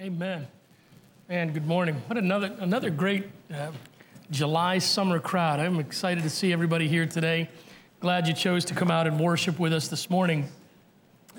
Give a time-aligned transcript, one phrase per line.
[0.00, 0.46] Amen.
[1.28, 2.00] And good morning.
[2.06, 3.72] What another another great uh,
[4.30, 5.58] July summer crowd.
[5.58, 7.50] I'm excited to see everybody here today.
[7.98, 10.46] Glad you chose to come out and worship with us this morning,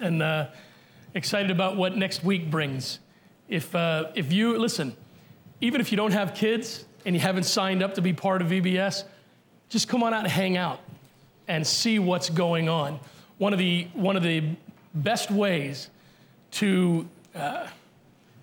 [0.02, 0.48] and uh,
[1.14, 3.00] excited about what next week brings.
[3.48, 4.94] If uh, if you listen,
[5.62, 8.50] even if you don't have kids and you haven't signed up to be part of
[8.50, 9.06] VBS,
[9.70, 10.82] just come on out and hang out
[11.48, 13.00] and see what's going on.
[13.38, 14.44] One of the one of the
[14.94, 15.90] best ways
[16.52, 17.68] to uh,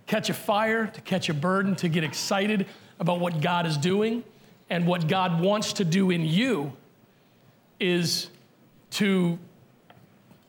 [0.06, 2.66] catch a fire, to catch a burden, to get excited
[2.98, 4.24] about what God is doing
[4.70, 6.72] and what God wants to do in you
[7.78, 8.28] is
[8.90, 9.38] to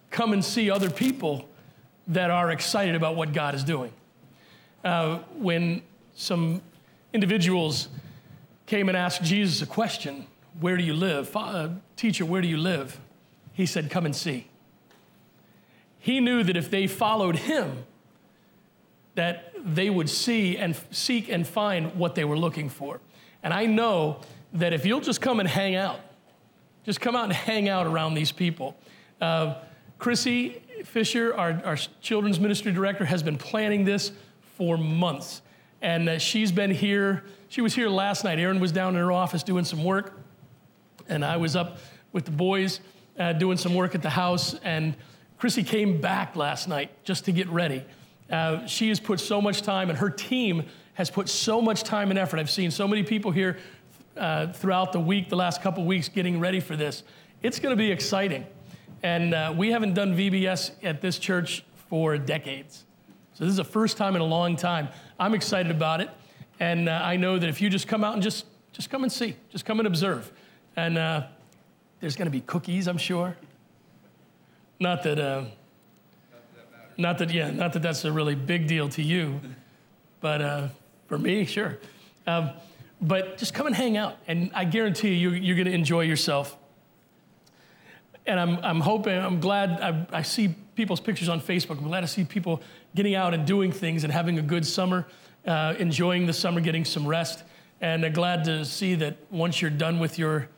[0.09, 1.47] come and see other people
[2.07, 3.91] that are excited about what God is doing.
[4.83, 5.81] Uh, when
[6.15, 6.61] some
[7.13, 7.89] individuals
[8.65, 10.25] came and asked Jesus a question,
[10.59, 11.35] Where do you live?
[11.35, 12.99] Uh, teacher, where do you live?
[13.53, 14.47] He said, Come and see.
[15.99, 17.85] He knew that if they followed him,
[19.17, 23.01] that they would see and seek and find what they were looking for.
[23.41, 24.21] And I know
[24.53, 25.99] that if you'll just come and hang out,
[26.85, 28.77] just come out and hang out around these people.
[29.19, 29.55] Uh,
[29.97, 34.11] Chrissy Fisher, our, our children's ministry director, has been planning this
[34.55, 35.41] for months.
[35.81, 37.23] And uh, she's been here.
[37.49, 38.37] She was here last night.
[38.37, 40.15] Erin was down in her office doing some work.
[41.09, 41.79] And I was up
[42.11, 42.81] with the boys
[43.17, 44.53] uh, doing some work at the house.
[44.63, 44.95] And
[45.39, 47.83] Chrissy came back last night just to get ready.
[48.29, 52.09] Uh, she has put so much time, and her team has put so much time
[52.09, 52.39] and effort.
[52.39, 53.57] I've seen so many people here
[54.17, 57.03] uh, throughout the week, the last couple weeks, getting ready for this.
[57.41, 58.45] It's going to be exciting.
[59.03, 62.85] And uh, we haven't done VBS at this church for decades.
[63.33, 64.89] So this is the first time in a long time.
[65.19, 66.09] I'm excited about it.
[66.59, 69.11] And uh, I know that if you just come out and just, just come and
[69.11, 70.31] see, just come and observe.
[70.75, 71.27] And uh,
[71.99, 73.37] there's going to be cookies, I'm sure.
[74.79, 75.45] Not that uh,
[76.97, 79.39] not that, yeah, not that that's a really big deal to you,
[80.19, 80.67] but uh,
[81.07, 81.77] for me, sure.
[82.25, 82.51] Um,
[82.99, 86.57] but just come and hang out, and I guarantee you, you're going to enjoy yourself.
[88.25, 91.77] And I'm, I'm hoping, I'm glad, I, I, see people's pictures on Facebook.
[91.77, 92.61] I'm glad to see people
[92.93, 95.07] getting out and doing things and having a good summer,
[95.45, 97.43] uh, enjoying the summer, getting some rest.
[97.79, 100.49] And I'm glad to see that once you're done with your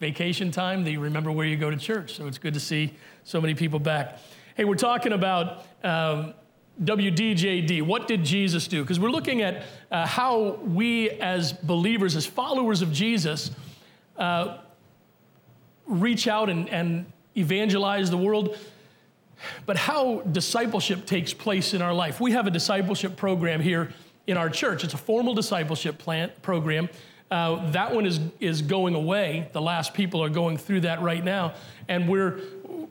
[0.00, 2.14] vacation time, that you remember where you go to church.
[2.14, 2.92] So it's good to see
[3.24, 4.18] so many people back.
[4.54, 6.34] Hey, we're talking about um,
[6.82, 7.82] WDJD.
[7.82, 8.82] What did Jesus do?
[8.82, 13.50] Because we're looking at uh, how we, as believers, as followers of Jesus,
[14.16, 14.58] uh,
[15.86, 17.06] reach out and, and
[17.36, 18.56] evangelize the world,
[19.66, 22.20] but how discipleship takes place in our life.
[22.20, 23.92] We have a discipleship program here
[24.26, 24.84] in our church.
[24.84, 26.88] It's a formal discipleship plant program.
[27.30, 29.48] Uh, that one is, is going away.
[29.52, 31.54] The last people are going through that right now.
[31.88, 32.40] And we're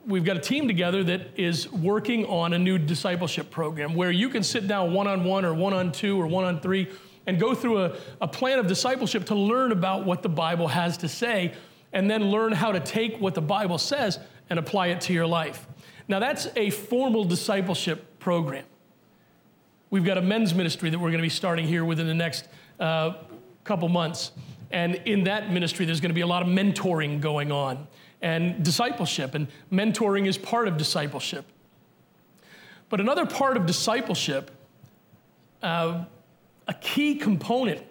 [0.06, 4.28] we've got a team together that is working on a new discipleship program where you
[4.28, 6.90] can sit down one on one or one on two or one on three
[7.26, 10.96] and go through a, a plan of discipleship to learn about what the Bible has
[10.96, 11.54] to say
[11.92, 14.18] and then learn how to take what the Bible says
[14.50, 15.66] and apply it to your life.
[16.08, 18.64] Now, that's a formal discipleship program.
[19.90, 22.48] We've got a men's ministry that we're going to be starting here within the next
[22.80, 23.14] uh,
[23.64, 24.32] couple months.
[24.70, 27.86] And in that ministry, there's going to be a lot of mentoring going on
[28.20, 31.44] and discipleship, and mentoring is part of discipleship.
[32.88, 34.50] But another part of discipleship,
[35.62, 36.04] uh,
[36.66, 37.82] a key component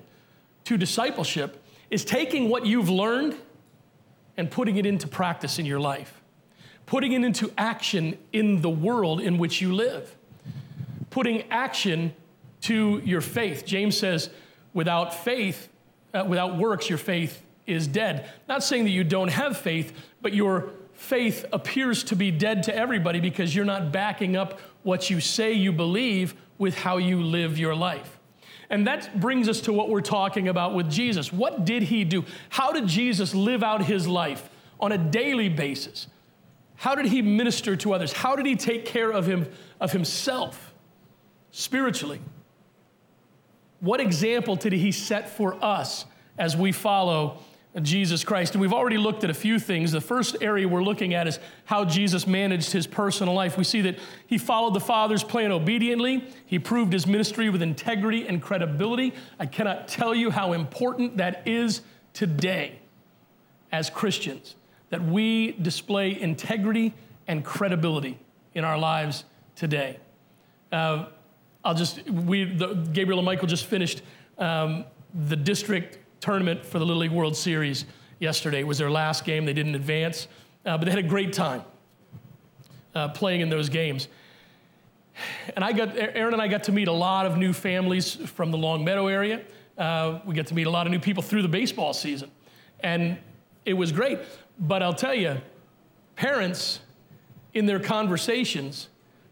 [0.65, 3.35] to discipleship, is taking what you've learned
[4.35, 6.21] and putting it into practice in your life,
[6.85, 10.15] putting it into action in the world in which you live,
[11.09, 12.13] putting action
[12.61, 13.65] to your faith.
[13.65, 14.29] James says,
[14.73, 15.69] without faith,
[16.13, 18.29] uh, without works, your faith is dead.
[18.47, 22.75] Not saying that you don't have faith, but your faith appears to be dead to
[22.75, 27.59] everybody because you're not backing up what you say you believe with how you live
[27.59, 28.17] your life.
[28.69, 31.31] And that brings us to what we're talking about with Jesus.
[31.31, 32.25] What did he do?
[32.49, 34.49] How did Jesus live out his life
[34.79, 36.07] on a daily basis?
[36.75, 38.13] How did he minister to others?
[38.13, 39.47] How did he take care of him
[39.79, 40.73] of himself
[41.51, 42.21] spiritually?
[43.79, 46.05] What example did he set for us
[46.37, 47.39] as we follow
[47.81, 48.53] Jesus Christ.
[48.53, 49.91] And we've already looked at a few things.
[49.91, 53.57] The first area we're looking at is how Jesus managed his personal life.
[53.57, 58.27] We see that he followed the Father's plan obediently, he proved his ministry with integrity
[58.27, 59.13] and credibility.
[59.39, 61.81] I cannot tell you how important that is
[62.13, 62.79] today
[63.71, 64.55] as Christians,
[64.89, 66.93] that we display integrity
[67.27, 68.17] and credibility
[68.53, 69.25] in our lives
[69.55, 69.99] today.
[70.71, 71.05] Uh,
[71.63, 74.01] I'll just, we, the, Gabriel and Michael just finished
[74.37, 77.85] um, the district tournament for the Little League World Series
[78.19, 78.59] yesterday.
[78.59, 79.45] It was their last game.
[79.45, 80.27] They didn't advance,
[80.65, 81.63] uh, but they had a great time
[82.95, 84.07] uh, playing in those games.
[85.55, 88.51] and I got, Erin and I got to meet a lot of new families from
[88.51, 89.41] the Long Meadow area.
[89.77, 92.31] Uh, we got to meet a lot of new people through the baseball season.
[92.79, 93.17] And
[93.65, 94.19] it was great.
[94.59, 95.37] But I'll tell you,
[96.15, 96.79] parents
[97.53, 98.89] in their conversations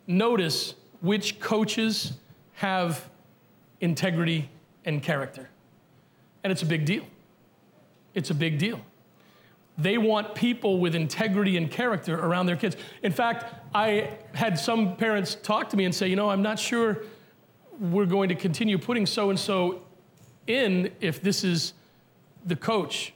[0.07, 2.13] notice which coaches
[2.53, 3.09] have
[3.81, 4.49] integrity
[4.85, 5.49] and character.
[6.45, 7.03] And it's a big deal.
[8.13, 8.79] It's a big deal.
[9.79, 12.77] They want people with integrity and character around their kids.
[13.01, 16.59] In fact, I had some parents talk to me and say, you know, I'm not
[16.59, 17.01] sure
[17.79, 19.81] we're going to continue putting so and so
[20.45, 21.73] in if this is
[22.45, 23.11] the coach.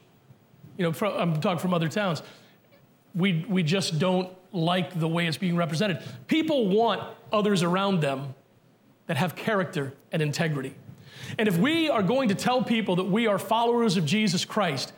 [0.80, 2.24] You know, from, I'm talking from other towns.
[3.14, 6.02] We, we just don't like the way it's being represented.
[6.26, 8.34] People want others around them
[9.06, 10.74] that have character and integrity.
[11.38, 14.94] And if we are going to tell people that we are followers of Jesus Christ,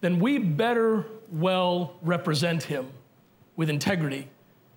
[0.00, 2.88] then we better well represent him
[3.56, 4.28] with integrity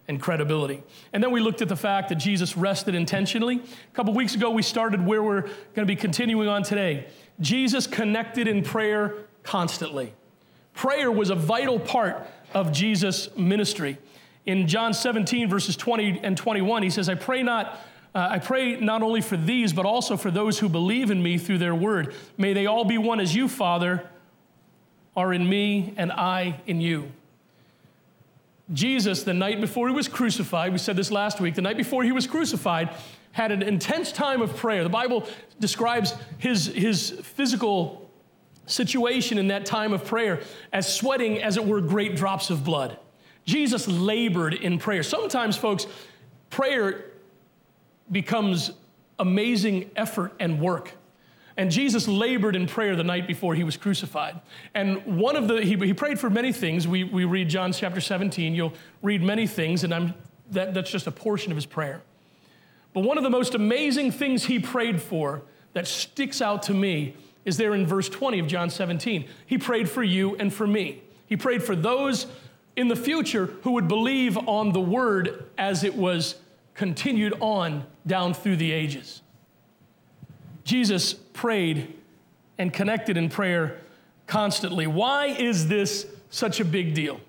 [0.08, 0.84] and credibility.
[1.14, 3.56] And then we looked at the fact that Jesus rested intentionally.
[3.58, 7.08] A couple weeks ago, we started where we're going to be continuing on today.
[7.40, 10.14] Jesus connected in prayer constantly.
[10.74, 13.98] Prayer was a vital part of Jesus' ministry.
[14.46, 17.80] In John 17, verses 20 and 21, he says, I pray not.
[18.16, 21.38] Uh, I pray not only for these, but also for those who believe in me
[21.38, 22.16] through their word.
[22.38, 24.10] May they all be one as you, Father,
[25.18, 27.12] are in me and I in you.
[28.74, 32.04] Jesus, the night before he was crucified, we said this last week, the night before
[32.04, 32.90] he was crucified,
[33.34, 34.84] had an intense time of prayer.
[34.84, 35.28] The Bible
[35.60, 38.10] describes his, his physical
[38.66, 40.40] situation in that time of prayer
[40.72, 42.98] as sweating, as it were, great drops of blood.
[43.44, 45.04] Jesus labored in prayer.
[45.04, 45.86] Sometimes, folks,
[46.50, 47.12] prayer
[48.12, 48.72] becomes
[49.19, 50.94] amazing effort and work.
[51.57, 54.40] And Jesus labored in prayer the night before he was crucified.
[54.74, 56.88] And one of the, he, he prayed for many things.
[56.88, 58.54] We, we read John chapter 17.
[58.54, 60.13] You'll read many things, and I'm,
[60.52, 62.02] that, that's just a portion of his prayer.
[62.94, 65.44] But one of the most amazing things he prayed for
[65.74, 67.16] that sticks out to me
[67.46, 69.25] is there in verse 20 of John 17.
[69.46, 71.04] He prayed for you and for me.
[71.28, 72.28] He prayed for those
[72.75, 76.36] in the future who would believe on the word as it was
[76.75, 79.22] continued on down through the ages.
[80.63, 81.94] Jesus prayed
[82.57, 83.80] and connected in prayer
[84.27, 84.88] constantly.
[84.88, 87.19] Why is this such a big deal?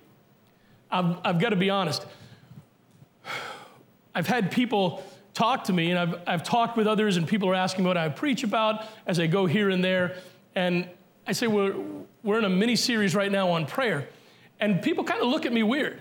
[0.90, 2.04] I've, I've got to be honest.
[4.14, 5.04] I've had people
[5.34, 8.08] talk to me, and I've, I've talked with others, and people are asking what I
[8.08, 10.16] preach about as I go here and there.
[10.54, 10.88] And
[11.26, 11.75] I say, we're,
[12.22, 14.08] we're in a mini series right now on prayer.
[14.58, 16.00] And people kind of look at me weird.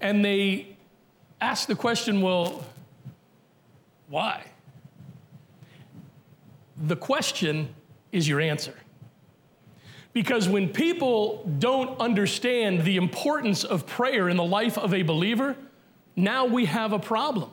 [0.00, 0.69] And they
[1.40, 2.64] ask the question, well,
[4.08, 4.44] why?
[6.76, 7.74] The question
[8.12, 8.74] is your answer.
[10.12, 15.56] Because when people don't understand the importance of prayer in the life of a believer,
[16.16, 17.50] now we have a problem.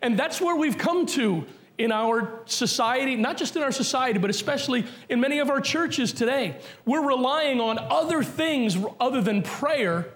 [0.00, 1.44] And that's where we've come to
[1.76, 6.12] in our society, not just in our society, but especially in many of our churches
[6.12, 6.56] today.
[6.86, 10.08] We're relying on other things other than prayer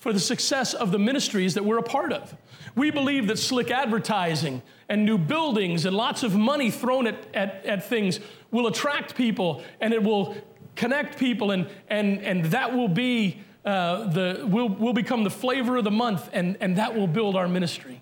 [0.00, 2.34] for the success of the ministries that we're a part of.
[2.74, 7.64] We believe that slick advertising and new buildings and lots of money thrown at, at,
[7.66, 8.18] at things
[8.50, 10.36] will attract people and it will
[10.74, 15.76] connect people, and, and, and that will be uh, the, will, will become the flavor
[15.76, 18.00] of the month, and, and that will build our ministry.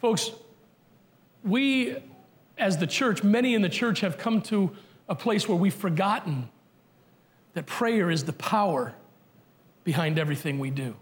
[0.00, 0.30] Folks,
[1.44, 1.96] we,
[2.58, 4.74] as the church, many in the church have come to
[5.08, 6.48] a place where we've forgotten
[7.54, 8.92] that prayer is the power
[9.86, 10.96] behind everything we do.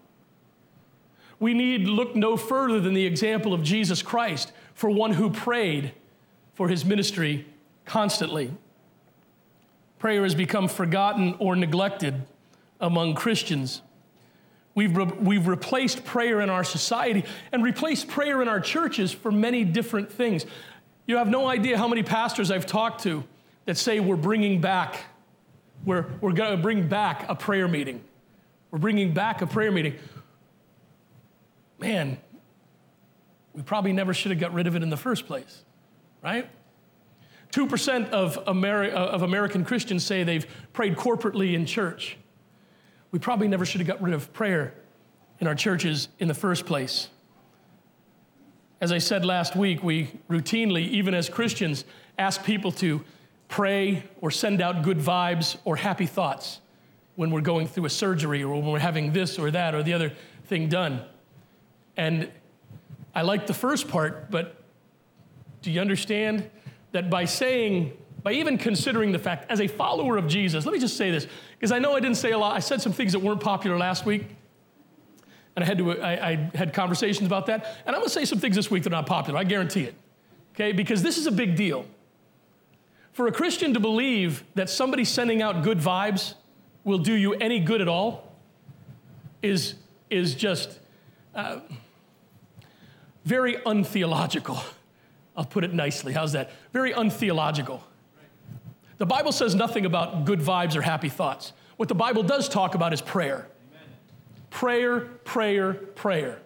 [1.41, 5.93] We need look no further than the example of Jesus Christ for one who prayed
[6.53, 7.47] for his ministry
[7.87, 8.53] constantly.
[9.99, 12.27] Prayer has become forgotten or neglected
[12.79, 13.81] among Christians.
[14.75, 19.33] We've, re- we've replaced prayer in our society and replaced prayer in our churches for
[19.33, 20.45] many different things.
[21.07, 23.25] You have no idea how many pastors I've talked to
[23.65, 24.99] that say we're bringing back,
[25.87, 28.05] we're, we're going to bring back a prayer meeting.
[28.75, 29.95] We're bringing back a prayer meeting.
[31.79, 32.19] Man,
[33.53, 35.63] we probably never should have got rid of it in the first place,
[36.25, 36.51] right?
[37.53, 42.17] 2% of, Ameri- uh, of American Christians say they've prayed corporately in church.
[43.13, 44.75] We probably never should have got rid of prayer
[45.39, 47.11] in our churches in the first place.
[48.81, 51.85] As I said last week, we routinely, even as Christians,
[52.19, 53.05] ask people to
[53.47, 56.59] pray or send out good vibes or happy thoughts
[57.17, 59.93] when we're going through a surgery or when we're having this or that or the
[59.93, 60.13] other
[60.47, 61.03] thing done.
[61.97, 62.31] And
[63.15, 64.63] I like the first part, but
[65.63, 66.51] do you understand
[66.93, 70.81] that by saying by even considering the fact, as a follower of Jesus, let me
[70.81, 73.13] just say this, because I know I didn't say a lot, I said some things
[73.13, 74.25] that weren't popular last week.
[75.55, 77.67] And I had, to, I, I had conversations about that.
[77.85, 79.39] And I'm going to say some things this week that are not popular.
[79.39, 79.95] I guarantee it.
[80.55, 80.73] Okay?
[80.73, 81.85] Because this is a big deal.
[83.13, 86.35] For a Christian to believe that somebody sending out good vibes
[86.85, 88.33] will do you any good at all
[89.43, 89.75] is,
[90.11, 90.79] is just
[91.35, 91.61] uh,
[93.25, 94.59] very untheological.
[95.37, 96.13] I'll put it nicely.
[96.13, 96.51] How's that?
[96.73, 97.83] Very untheological.
[98.99, 101.53] The Bible says nothing about good vibes or happy thoughts.
[101.77, 103.49] What the Bible does talk about is prayer.
[103.73, 103.89] Amen.
[104.51, 106.39] Prayer, prayer, prayer.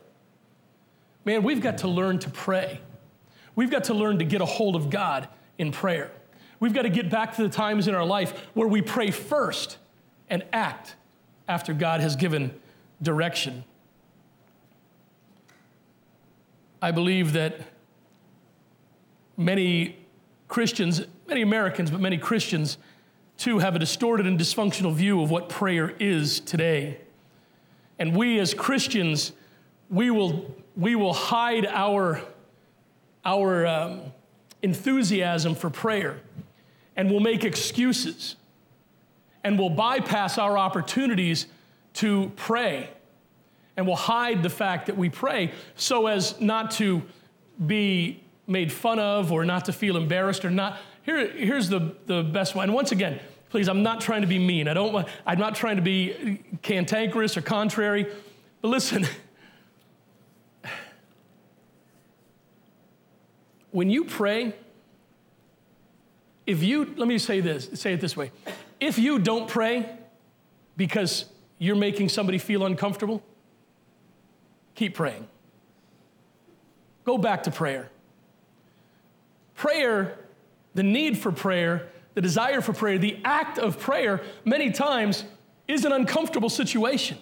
[1.26, 2.80] Man, we've got to learn to pray.
[3.54, 5.28] We've got to learn to get a hold of God
[5.58, 6.10] in prayer.
[6.58, 9.76] We've got to get back to the times in our life where we pray first
[10.30, 10.96] and act
[11.46, 12.54] after God has given
[13.02, 13.64] direction.
[16.80, 17.60] I believe that
[19.36, 19.96] many
[20.46, 22.78] Christians, many Americans, but many Christians
[23.36, 26.98] too, have a distorted and dysfunctional view of what prayer is today.
[27.98, 29.32] And we as Christians,
[29.88, 32.20] we will, we will hide our,
[33.24, 34.00] our um,
[34.62, 36.20] enthusiasm for prayer
[36.96, 38.34] and we'll make excuses
[39.44, 41.46] and we'll bypass our opportunities
[41.94, 42.90] to pray
[43.78, 47.00] and we'll hide the fact that we pray so as not to
[47.64, 50.80] be made fun of or not to feel embarrassed or not.
[51.04, 52.64] Here, here's the, the best one.
[52.64, 54.66] And once again, please, I'm not trying to be mean.
[54.66, 58.06] I don't I'm not trying to be cantankerous or contrary.
[58.60, 59.06] But listen,
[63.70, 64.54] when you pray,
[66.46, 68.32] if you, let me say this, say it this way.
[68.80, 69.88] If you don't pray
[70.76, 71.26] because
[71.58, 73.22] you're making somebody feel uncomfortable,
[74.74, 75.26] keep praying.
[77.04, 77.90] Go back to prayer.
[79.54, 80.18] Prayer,
[80.74, 85.24] the need for prayer, the desire for prayer, the act of prayer, many times
[85.66, 87.18] is an uncomfortable situation.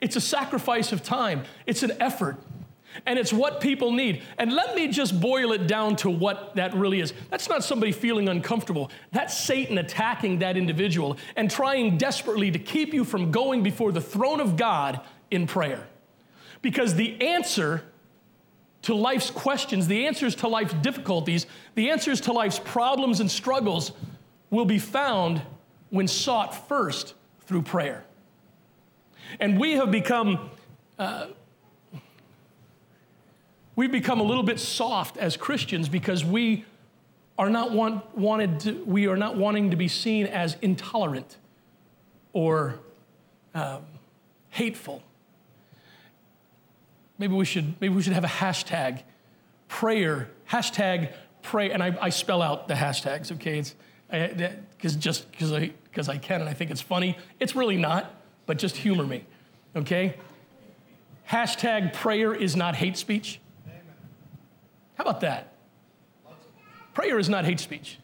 [0.00, 2.36] It's a sacrifice of time, it's an effort,
[3.06, 4.22] and it's what people need.
[4.38, 7.12] And let me just boil it down to what that really is.
[7.30, 8.90] That's not somebody feeling uncomfortable.
[9.12, 14.00] That's Satan attacking that individual and trying desperately to keep you from going before the
[14.00, 15.86] throne of God in prayer.
[16.62, 17.84] Because the answer
[18.82, 23.92] to life's questions, the answers to life's difficulties, the answers to life's problems and struggles
[24.50, 25.42] will be found
[25.90, 28.04] when sought first through prayer.
[29.38, 30.50] And we have become,
[30.98, 31.26] uh,
[33.80, 36.66] we've become a little bit soft as Christians because we
[37.38, 41.38] are not want, wanted to, we are not wanting to be seen as intolerant
[42.34, 42.78] or
[43.54, 43.80] um,
[44.50, 45.02] hateful.
[47.16, 49.00] Maybe we should maybe we should have a hashtag
[49.68, 53.64] prayer hashtag pray and I, I spell out the hashtags okay?
[54.76, 57.16] Because just because I because I can and I think it's funny.
[57.38, 59.24] It's really not but just humor me
[59.74, 60.16] okay?
[61.30, 63.40] Hashtag prayer is not hate speech
[65.00, 65.54] how about that
[66.92, 67.98] prayer is not hate speech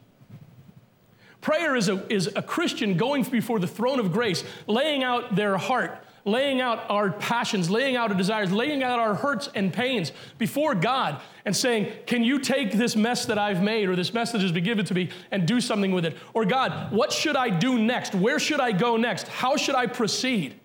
[1.43, 5.59] prayer is a, is a christian going before the throne of grace laying out their
[5.59, 10.11] heart laying out our passions, laying out our desires, laying out our hurts and pains
[10.39, 14.33] before God and saying, Can you take this mess that I've made or this mess
[14.33, 16.17] that has been given to me and do something with it?
[16.35, 18.13] Or, God, what should I do next?
[18.13, 19.29] Where should I go next?
[19.29, 20.59] How should I proceed?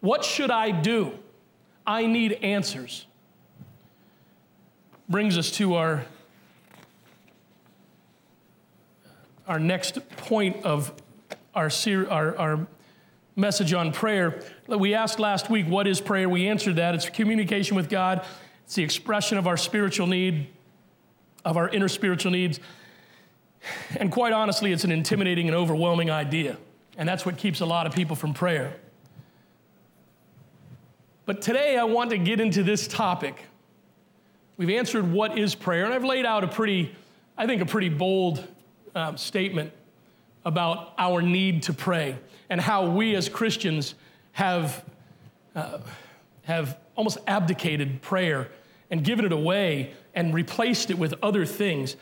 [0.00, 1.12] What should I do?
[1.86, 3.04] I need answers.
[5.08, 6.04] Brings us to our,
[9.46, 10.92] our next point of
[11.54, 12.66] our, ser- our, our
[13.36, 14.40] message on prayer.
[14.66, 16.28] We asked last week, what is prayer?
[16.28, 16.94] We answered that.
[16.94, 18.24] It's communication with God,
[18.64, 20.46] it's the expression of our spiritual need,
[21.44, 22.58] of our inner spiritual needs.
[23.96, 26.56] And quite honestly, it's an intimidating and overwhelming idea.
[26.96, 28.76] And that's what keeps a lot of people from prayer.
[31.26, 33.44] But today I want to get into this topic.
[34.56, 36.94] We've answered what is prayer, and I've laid out a pretty,
[37.36, 38.46] I think, a pretty bold
[38.94, 39.72] um, statement
[40.44, 42.16] about our need to pray
[42.48, 43.96] and how we as Christians
[44.32, 44.84] have,
[45.56, 45.78] uh,
[46.42, 48.48] have almost abdicated prayer
[48.90, 51.96] and given it away and replaced it with other things.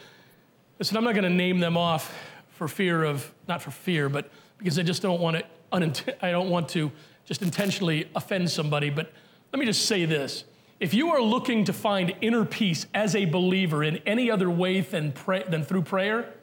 [0.79, 2.15] Listen, I'm not going to name them off
[2.51, 6.51] for fear of, not for fear, but because I just don't want to, I don't
[6.51, 6.93] want to
[7.25, 8.91] just intentionally offend somebody.
[8.91, 9.11] But
[9.53, 10.45] let me just say this.
[10.83, 14.81] If you are looking to find inner peace as a believer in any other way
[14.81, 16.35] than, pray, than through prayer,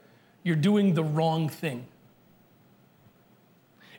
[0.44, 1.86] you're doing the wrong thing.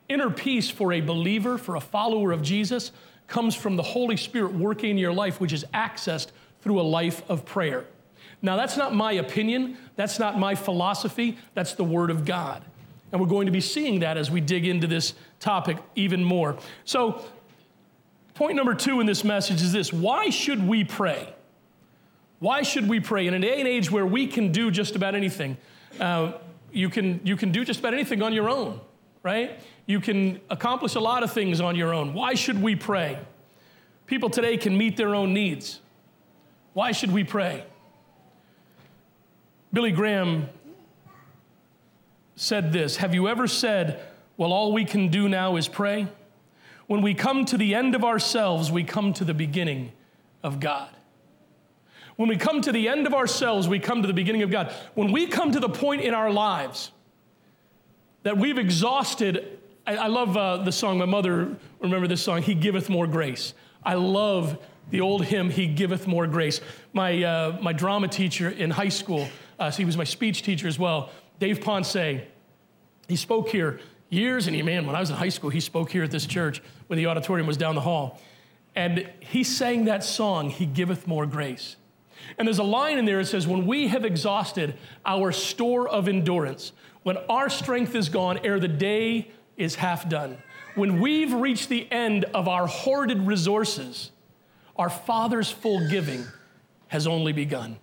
[0.09, 2.91] Inner peace for a believer, for a follower of Jesus,
[3.27, 6.29] comes from the Holy Spirit working in your life, which is accessed
[6.63, 7.85] through a life of prayer.
[8.41, 12.65] Now, that's not my opinion, that's not my philosophy, that's the Word of God.
[13.13, 16.57] And we're going to be seeing that as we dig into this topic even more.
[16.87, 17.23] So,
[18.41, 21.29] Point number two in this message is this why should we pray?
[22.39, 23.27] Why should we pray?
[23.27, 25.59] In a day and age where we can do just about anything,
[26.01, 26.33] uh,
[26.73, 28.81] you, can, you can do just about anything on your own,
[29.23, 29.61] right?
[29.85, 32.15] You can accomplish a lot of things on your own.
[32.15, 33.19] Why should we pray?
[34.07, 35.81] People today can meet their own needs.
[36.73, 37.63] Why should we pray?
[39.71, 40.49] Billy Graham
[42.37, 44.01] said this Have you ever said,
[44.39, 46.09] Well, all we can do now is pray?
[46.91, 49.93] When we come to the end of ourselves, we come to the beginning
[50.43, 50.91] of God.
[52.17, 54.75] When we come to the end of ourselves, we come to the beginning of God.
[54.95, 56.91] When we come to the point in our lives
[58.25, 62.55] that we've exhausted, I, I love uh, the song, my mother, remember this song, He
[62.55, 63.55] Giveth More Grace.
[63.85, 64.59] I love
[64.91, 66.61] the old hymn, He Giveth More Grace.
[66.93, 69.29] My, uh, my drama teacher in high school,
[69.61, 73.79] uh, so he was my speech teacher as well, Dave Ponce, he spoke here
[74.11, 76.27] years, and he, man, when I was in high school, he spoke here at this
[76.27, 78.21] church when the auditorium was down the hall.
[78.75, 81.77] And he sang that song, He Giveth More Grace.
[82.39, 84.75] And there's a line in there that says, When we have exhausted
[85.07, 90.39] our store of endurance, when our strength is gone ere the day is half done,
[90.75, 94.11] when we've reached the end of our hoarded resources,
[94.77, 96.25] our Father's full giving
[96.89, 97.79] has only begun.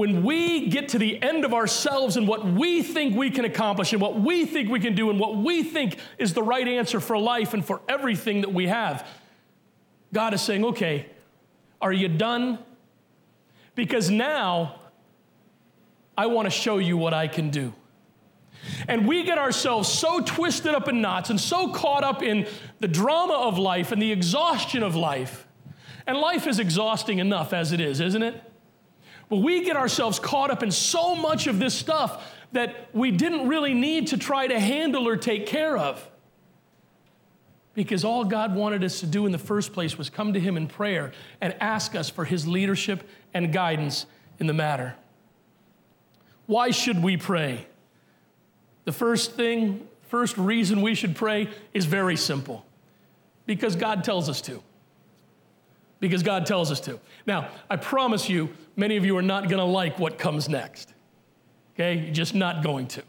[0.00, 3.92] When we get to the end of ourselves and what we think we can accomplish
[3.92, 7.00] and what we think we can do and what we think is the right answer
[7.00, 9.06] for life and for everything that we have,
[10.12, 11.06] God is saying, okay,
[11.80, 12.58] are you done?
[13.80, 14.78] because now
[16.16, 17.72] I want to show you what I can do.
[18.88, 22.46] And we get ourselves so twisted up in knots and so caught up in
[22.80, 25.46] the drama of life and the exhaustion of life.
[26.06, 28.49] And life is exhausting enough as it is, isn't it?
[29.30, 33.48] But we get ourselves caught up in so much of this stuff that we didn't
[33.48, 36.06] really need to try to handle or take care of.
[37.74, 40.56] Because all God wanted us to do in the first place was come to Him
[40.56, 44.04] in prayer and ask us for His leadership and guidance
[44.40, 44.96] in the matter.
[46.46, 47.68] Why should we pray?
[48.84, 52.66] The first thing, first reason we should pray is very simple
[53.46, 54.60] because God tells us to.
[56.00, 56.98] Because God tells us to.
[57.26, 60.92] Now, I promise you, many of you are not going to like what comes next.
[61.74, 61.94] Okay?
[61.98, 63.02] You're just not going to.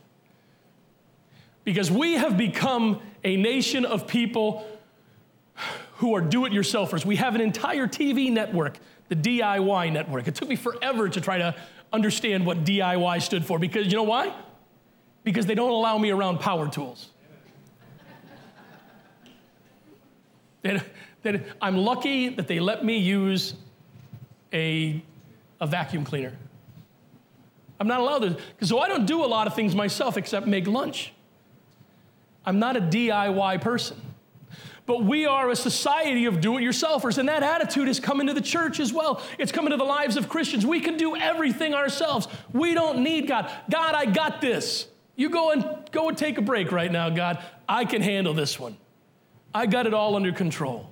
[1.64, 4.68] Because we have become a nation of people
[5.98, 7.06] who are do it yourselfers.
[7.06, 8.78] We have an entire TV network
[9.12, 10.26] the DIY network.
[10.30, 11.54] It took me forever to try to
[11.92, 14.34] understand what DIY stood for because you know why?
[15.26, 17.10] Because they don't allow me around power tools.
[21.24, 23.54] That, I'm lucky that they let me use
[24.54, 25.02] a,
[25.60, 26.34] a vacuum cleaner.
[27.80, 30.46] I'm not allowed to, because so I don't do a lot of things myself except
[30.48, 31.14] make lunch.
[32.46, 34.00] I'm not a DIY person
[34.92, 37.18] but we are a society of do it yourselfers.
[37.18, 39.22] And that attitude is coming to the church as well.
[39.38, 40.66] It's coming to the lives of Christians.
[40.66, 42.28] We can do everything ourselves.
[42.52, 43.50] We don't need God.
[43.70, 44.88] God, I got this.
[45.16, 47.42] You go and go and take a break right now, God.
[47.70, 48.76] I can handle this one.
[49.54, 50.90] I got it all under control.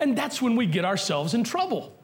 [0.00, 1.96] And that's when we get ourselves in trouble.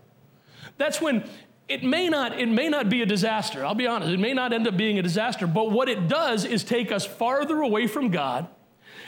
[0.77, 1.29] That's when
[1.69, 3.65] it may not it may not be a disaster.
[3.65, 4.11] I'll be honest.
[4.11, 7.05] It may not end up being a disaster, but what it does is take us
[7.05, 8.49] farther away from God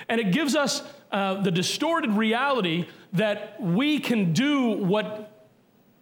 [0.09, 5.49] and it gives us uh, the distorted reality that we can do what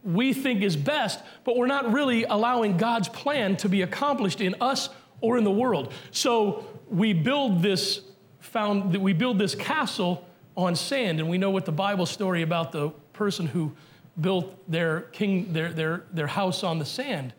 [0.03, 4.55] we think is best, but we're not really allowing God's plan to be accomplished in
[4.61, 4.89] us
[5.21, 5.93] or in the world.
[6.11, 8.03] So we build this
[8.41, 10.27] found we build this castle
[10.59, 13.73] on sand, and we know what the Bible story about the person who
[14.21, 17.33] built their king their their their house on the sand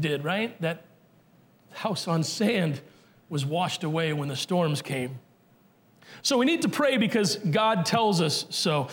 [0.00, 0.58] did, right?
[0.62, 0.84] That
[1.72, 2.80] house on sand
[3.28, 5.18] was washed away when the storms came.
[6.22, 8.88] So we need to pray because God tells us so.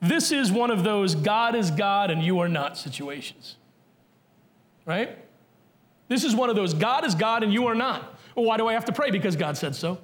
[0.00, 3.56] This is one of those God is God and you are not situations.
[4.86, 5.18] Right?
[6.06, 8.16] This is one of those God is God and you are not.
[8.36, 9.10] Well, why do I have to pray?
[9.10, 9.98] Because God said so.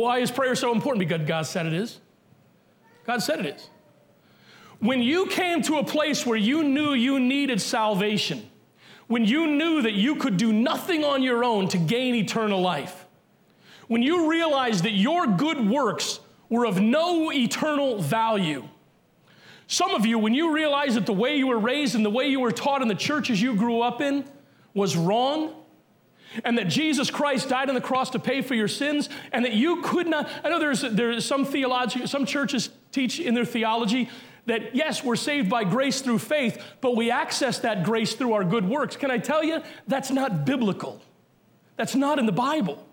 [0.00, 1.08] Why is prayer so important?
[1.08, 2.00] Because God said it is.
[3.06, 3.70] God said it is.
[4.80, 8.50] When you came to a place where you knew you needed salvation,
[9.06, 13.06] when you knew that you could do nothing on your own to gain eternal life,
[13.86, 18.68] when you realized that your good works were of no eternal value.
[19.68, 22.26] Some of you, when you realize that the way you were raised and the way
[22.26, 24.24] you were taught in the churches you grew up in
[24.74, 25.54] was wrong,
[26.44, 29.52] and that Jesus Christ died on the cross to pay for your sins, and that
[29.52, 30.28] you could not.
[30.42, 34.08] I know there's, there's some theology, some churches teach in their theology
[34.46, 38.44] that yes, we're saved by grace through faith, but we access that grace through our
[38.44, 38.96] good works.
[38.96, 41.00] Can I tell you, that's not biblical.
[41.76, 42.86] That's not in the Bible.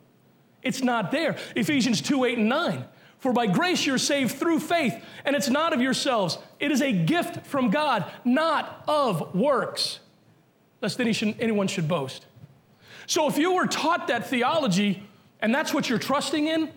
[0.63, 1.37] It's not there.
[1.55, 2.85] Ephesians 2 8 and 9.
[3.19, 6.39] For by grace you're saved through faith, and it's not of yourselves.
[6.59, 9.99] It is a gift from God, not of works,
[10.81, 12.25] lest anyone should boast.
[13.11, 15.03] So if you were taught that theology
[15.41, 16.71] and that's what you're trusting in,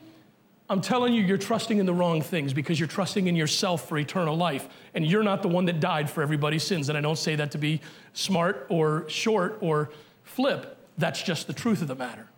[0.68, 3.96] I'm telling you, you're trusting in the wrong things because you're trusting in yourself for
[3.98, 4.68] eternal life.
[4.94, 6.88] And you're not the one that died for everybody's sins.
[6.88, 7.80] And I don't say that to be
[8.14, 9.90] smart or short or
[10.24, 10.76] flip.
[10.98, 12.28] That's just the truth of the matter.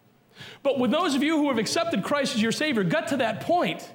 [0.63, 3.41] But with those of you who have accepted Christ as your Savior, got to that
[3.41, 3.91] point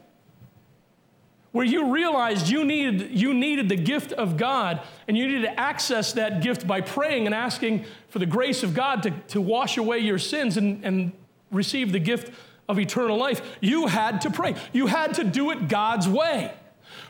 [1.51, 5.59] where you realized you needed, you needed the gift of God and you needed to
[5.59, 9.77] access that gift by praying and asking for the grace of God to, to wash
[9.77, 11.13] away your sins and, and
[11.49, 12.31] receive the gift
[12.67, 14.55] of eternal life, you had to pray.
[14.73, 16.53] You had to do it God's way.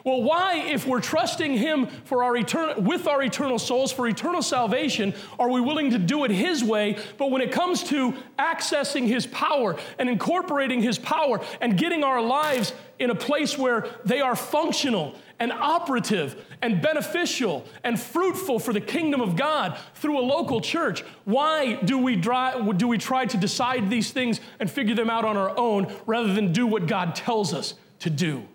[0.04, 4.42] Well, why, if we're trusting Him for our eternal, with our eternal souls for eternal
[4.42, 6.98] salvation, are we willing to do it His way?
[7.18, 12.22] But when it comes to accessing His power and incorporating His power and getting our
[12.22, 18.74] lives in a place where they are functional and operative and beneficial and fruitful for
[18.74, 23.38] the kingdom of God through a local church, why do we, do we try to
[23.38, 27.16] decide these things and figure them out on our own rather than do what God
[27.16, 28.48] tells us to do?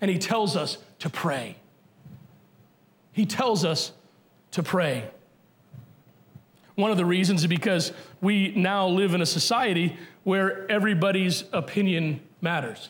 [0.00, 1.56] And He tells us to pray.
[3.12, 3.92] He tells us
[4.52, 5.08] to pray.
[6.74, 12.20] One of the reasons is because we now live in a society where everybody's opinion
[12.40, 12.88] matters.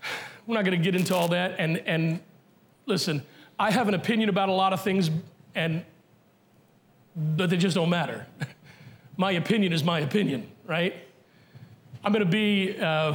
[0.46, 1.56] We're not going to get into all that.
[1.58, 2.20] And, and
[2.86, 3.22] listen,
[3.58, 5.10] I have an opinion about a lot of things,
[5.54, 5.84] and
[7.16, 8.26] but they just don't matter.
[9.16, 10.94] my opinion is my opinion, right?
[12.04, 13.14] I'm going to be uh,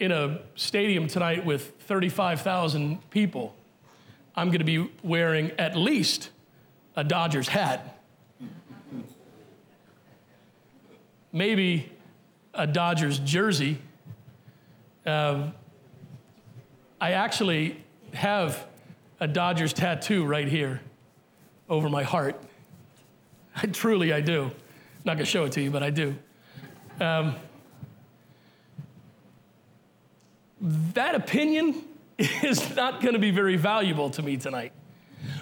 [0.00, 3.54] in a stadium tonight with 35,000 people,
[4.34, 6.30] I'm going to be wearing at least
[6.96, 7.98] a Dodgers hat.
[11.32, 11.92] Maybe
[12.54, 13.78] a Dodgers jersey.
[15.04, 15.50] Uh,
[17.00, 17.84] I actually
[18.14, 18.66] have
[19.20, 20.80] a Dodgers tattoo right here
[21.68, 22.40] over my heart.
[23.56, 24.44] I truly, I do.
[24.44, 24.50] I'm
[25.04, 26.16] not going to show it to you, but I do.
[27.00, 27.36] Um,
[30.60, 31.84] that opinion
[32.18, 34.72] is not going to be very valuable to me tonight.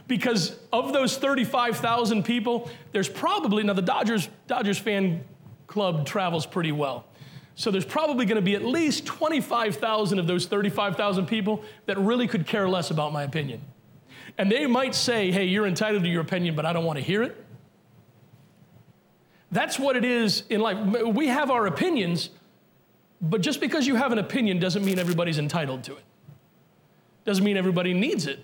[0.06, 5.24] Because of those 35,000 people, there's probably, now the Dodgers, Dodgers fan
[5.66, 7.04] club travels pretty well.
[7.54, 12.28] So there's probably going to be at least 25,000 of those 35,000 people that really
[12.28, 13.60] could care less about my opinion.
[14.38, 17.04] And they might say, hey, you're entitled to your opinion, but I don't want to
[17.04, 17.44] hear it.
[19.50, 20.78] That's what it is in life.
[21.04, 22.30] We have our opinions,
[23.20, 26.04] but just because you have an opinion doesn't mean everybody's entitled to it.
[27.24, 28.40] Doesn't mean everybody needs it.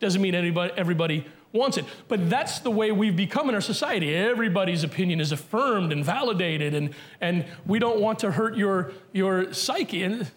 [0.00, 1.84] Doesn't mean anybody, everybody wants it.
[2.08, 4.14] But that's the way we've become in our society.
[4.14, 9.52] Everybody's opinion is affirmed and validated, and, and we don't want to hurt your, your
[9.52, 10.02] psyche.
[10.02, 10.30] And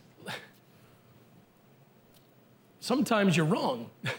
[2.79, 3.89] sometimes you're wrong.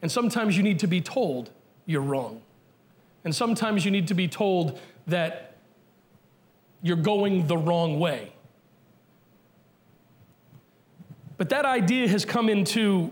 [0.00, 1.50] And sometimes you need to be told
[1.84, 2.42] you're wrong.
[3.24, 5.56] And sometimes you need to be told that
[6.82, 8.32] you're going the wrong way.
[11.38, 13.10] But that idea has come into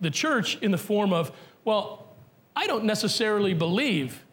[0.00, 1.32] the church in the form of,
[1.64, 2.14] well,
[2.54, 4.24] I don't necessarily believe.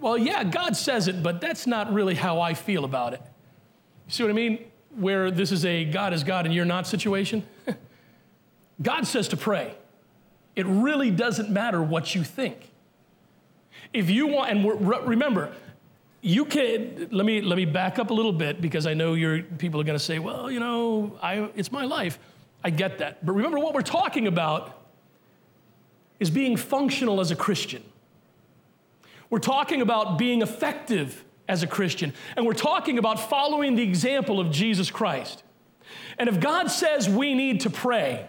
[0.00, 3.22] Well, yeah, God says it, but that's not really how I feel about it.
[4.08, 4.64] See what I mean?
[4.96, 7.46] Where this is a God is God and you're not situation.
[8.82, 9.74] God says to pray.
[10.56, 12.70] It really doesn't matter what you think.
[13.92, 15.52] If you want, and remember,
[16.24, 19.42] you can let me let me back up a little bit because I know your
[19.42, 22.18] people are going to say, well, you know, I, it's my life.
[22.64, 24.86] I get that, but remember what we're talking about
[26.18, 27.82] is being functional as a Christian.
[29.28, 34.40] We're talking about being effective as a Christian, and we're talking about following the example
[34.40, 35.42] of Jesus Christ.
[36.16, 38.26] And if God says we need to pray,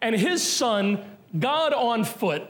[0.00, 1.04] and His Son,
[1.38, 2.44] God on foot,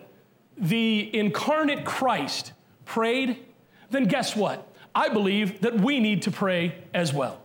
[0.57, 2.53] the incarnate Christ,
[2.85, 3.45] prayed,
[3.91, 4.67] then guess what?
[4.95, 7.41] I believe that we need to pray as well.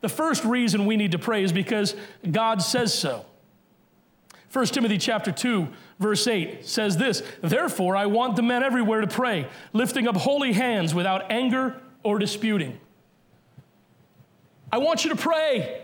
[0.00, 1.94] The first reason we need to pray is because
[2.30, 3.24] God says so.
[4.52, 9.06] 1 Timothy chapter 2 verse 8 says this, "Therefore I want the men everywhere to
[9.06, 12.78] pray, lifting up holy hands without anger or disputing."
[14.70, 15.82] I want you to pray.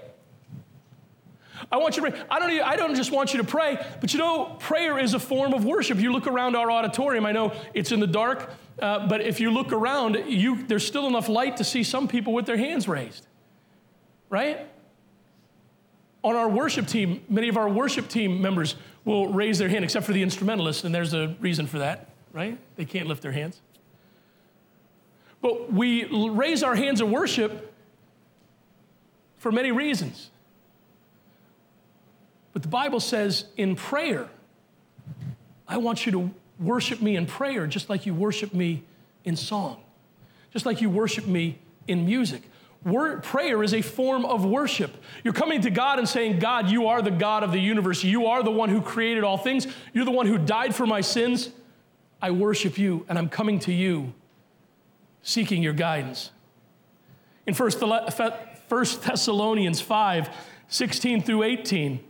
[1.72, 2.20] I want you to pray.
[2.30, 5.20] I don't, I don't just want you to pray, but you know, prayer is a
[5.20, 5.98] form of worship.
[5.98, 9.50] You look around our auditorium, I know it's in the dark, uh, but if you
[9.50, 13.26] look around, you, there's still enough light to see some people with their hands raised,
[14.28, 14.66] right?
[16.22, 20.06] On our worship team, many of our worship team members will raise their hand, except
[20.06, 22.58] for the instrumentalists, and there's a reason for that, right?
[22.76, 23.60] They can't lift their hands.
[25.42, 27.72] But we raise our hands in worship
[29.38, 30.30] for many reasons.
[32.52, 34.28] But the Bible says in prayer,
[35.66, 38.84] I want you to worship me in prayer just like you worship me
[39.24, 39.82] in song,
[40.52, 42.42] just like you worship me in music.
[42.84, 44.96] Word, prayer is a form of worship.
[45.22, 48.02] You're coming to God and saying, God, you are the God of the universe.
[48.02, 49.66] You are the one who created all things.
[49.92, 51.50] You're the one who died for my sins.
[52.22, 54.14] I worship you, and I'm coming to you
[55.22, 56.30] seeking your guidance.
[57.46, 57.70] In 1
[58.70, 60.30] Thessalonians 5
[60.68, 62.00] 16 through 18,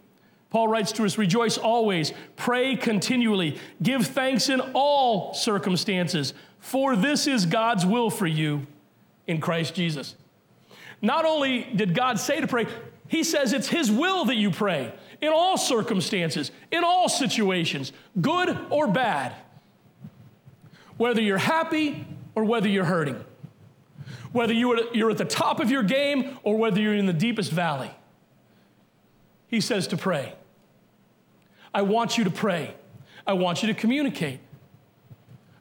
[0.50, 7.26] Paul writes to us Rejoice always, pray continually, give thanks in all circumstances, for this
[7.26, 8.66] is God's will for you
[9.26, 10.16] in Christ Jesus.
[11.00, 12.66] Not only did God say to pray,
[13.08, 18.56] He says it's His will that you pray in all circumstances, in all situations, good
[18.70, 19.34] or bad,
[20.96, 23.22] whether you're happy or whether you're hurting,
[24.32, 27.90] whether you're at the top of your game or whether you're in the deepest valley.
[29.50, 30.32] He says to pray.
[31.74, 32.74] I want you to pray.
[33.26, 34.40] I want you to communicate.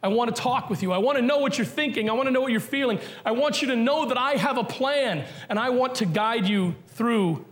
[0.02, 0.94] I want to talk with you.
[0.94, 2.10] I want to know what you're thinking.
[2.10, 3.00] I want to know what you're feeling.
[3.26, 6.48] I want you to know that I have a plan and I want to guide
[6.48, 7.46] you through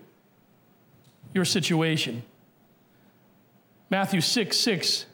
[1.34, 2.24] your situation.
[3.90, 5.06] Matthew 6 6,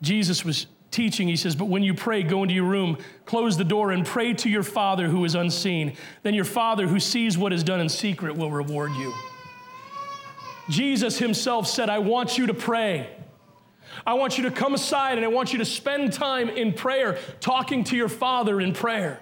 [0.00, 1.26] Jesus was teaching.
[1.26, 4.34] He says, But when you pray, go into your room, close the door, and pray
[4.34, 5.96] to your Father who is unseen.
[6.22, 9.12] Then your Father who sees what is done in secret will reward you.
[10.68, 13.10] Jesus himself said, I want you to pray.
[14.06, 17.18] I want you to come aside and I want you to spend time in prayer,
[17.40, 19.20] talking to your Father in prayer.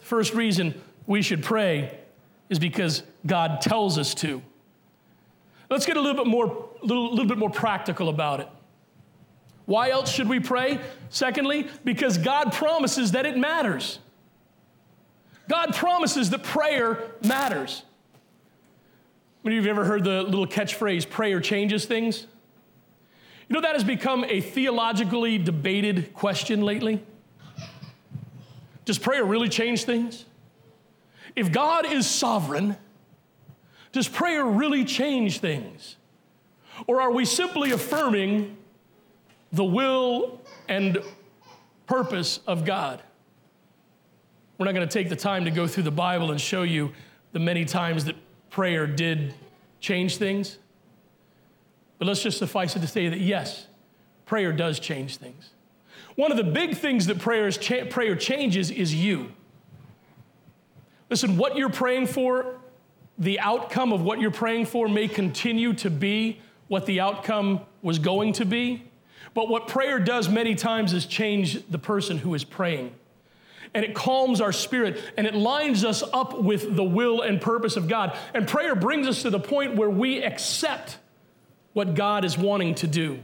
[0.00, 1.98] The first reason we should pray
[2.48, 4.42] is because God tells us to.
[5.70, 8.48] Let's get a little bit more, little, little bit more practical about it.
[9.68, 10.80] Why else should we pray?
[11.10, 13.98] Secondly, because God promises that it matters.
[15.46, 17.82] God promises that prayer matters.
[19.44, 22.26] Many of you have ever heard the little catchphrase, prayer changes things?
[23.46, 27.04] You know, that has become a theologically debated question lately.
[28.86, 30.24] Does prayer really change things?
[31.36, 32.74] If God is sovereign,
[33.92, 35.96] does prayer really change things?
[36.86, 38.56] Or are we simply affirming
[39.52, 40.98] the will and
[41.86, 43.02] purpose of God?
[44.58, 46.92] We're not going to take the time to go through the Bible and show you
[47.32, 48.16] the many times that
[48.50, 49.34] prayer did
[49.80, 50.58] change things.
[51.98, 53.66] But let's just suffice it to say that yes,
[54.26, 55.50] prayer does change things.
[56.16, 57.18] One of the big things that
[57.60, 59.32] cha- prayer changes is you.
[61.10, 62.58] Listen, what you're praying for,
[63.18, 67.98] the outcome of what you're praying for may continue to be what the outcome was
[67.98, 68.84] going to be.
[69.34, 72.94] But what prayer does many times is change the person who is praying.
[73.74, 77.76] And it calms our spirit and it lines us up with the will and purpose
[77.76, 78.16] of God.
[78.34, 80.98] And prayer brings us to the point where we accept
[81.74, 83.20] what God is wanting to do.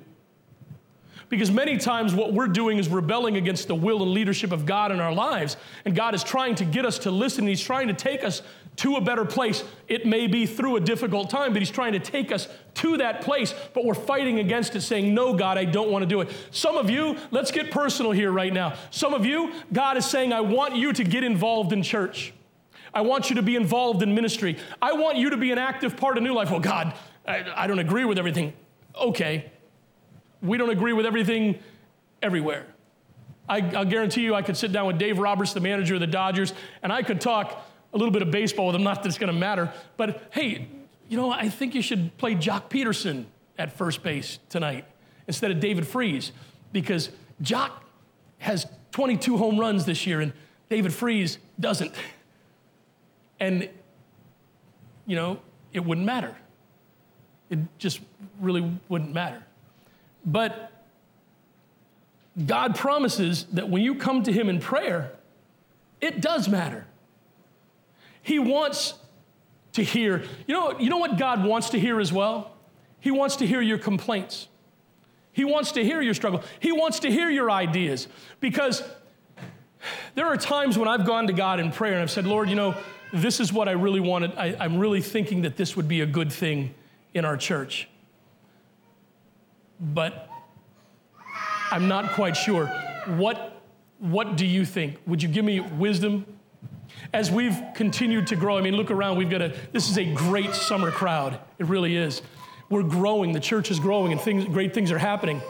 [1.28, 4.92] Because many times what we're doing is rebelling against the will and leadership of God
[4.92, 5.56] in our lives.
[5.84, 7.46] And God is trying to get us to listen.
[7.46, 8.42] He's trying to take us
[8.76, 9.62] to a better place.
[9.88, 13.20] It may be through a difficult time, but He's trying to take us to that
[13.20, 13.54] place.
[13.72, 16.30] But we're fighting against it, saying, No, God, I don't want to do it.
[16.50, 18.74] Some of you, let's get personal here right now.
[18.90, 22.32] Some of you, God is saying, I want you to get involved in church.
[22.92, 24.56] I want you to be involved in ministry.
[24.80, 26.50] I want you to be an active part of New Life.
[26.50, 26.94] Well, God,
[27.26, 28.52] I, I don't agree with everything.
[28.96, 29.50] Okay.
[30.42, 31.58] We don't agree with everything
[32.22, 32.66] everywhere.
[33.48, 36.06] I, will guarantee you, I could sit down with Dave Roberts, the manager of the
[36.06, 38.82] Dodgers, and I could talk a little bit of baseball with him.
[38.82, 40.66] Not that it's going to matter, but hey,
[41.08, 43.24] you know, I think you should play Joc Pederson
[43.56, 44.84] at first base tonight
[45.28, 46.32] instead of David Freese
[46.72, 47.10] because
[47.42, 47.70] Joc
[48.38, 50.32] has 22 home runs this year and
[50.68, 51.92] David Freese doesn't.
[53.38, 53.68] And,
[55.06, 55.40] you know,
[55.72, 56.36] it wouldn't matter.
[57.50, 58.00] It just
[58.40, 59.42] really wouldn't matter.
[60.24, 60.72] But
[62.46, 65.12] God promises that when you come to Him in prayer,
[66.00, 66.86] it does matter.
[68.24, 68.94] He wants
[69.74, 70.24] to hear.
[70.46, 72.56] You know, you know what God wants to hear as well?
[72.98, 74.48] He wants to hear your complaints.
[75.30, 76.42] He wants to hear your struggle.
[76.58, 78.08] He wants to hear your ideas
[78.40, 78.82] because
[80.14, 82.56] there are times when I've gone to God in prayer and I've said, Lord, you
[82.56, 82.74] know,
[83.12, 84.32] this is what I really wanted.
[84.36, 86.74] I, am really thinking that this would be a good thing
[87.12, 87.88] in our church.
[89.78, 90.30] But
[91.70, 92.66] I'm not quite sure.
[93.18, 93.60] What,
[93.98, 94.98] what do you think?
[95.06, 96.24] Would you give me wisdom?
[97.12, 100.12] As we've continued to grow, I mean, look around, we've got a, this is a
[100.14, 101.38] great summer crowd.
[101.58, 102.22] It really is.
[102.68, 105.40] We're growing, the church is growing, and things, great things are happening.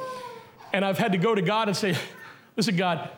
[0.73, 1.97] And I've had to go to God and say,
[2.57, 3.09] listen, God,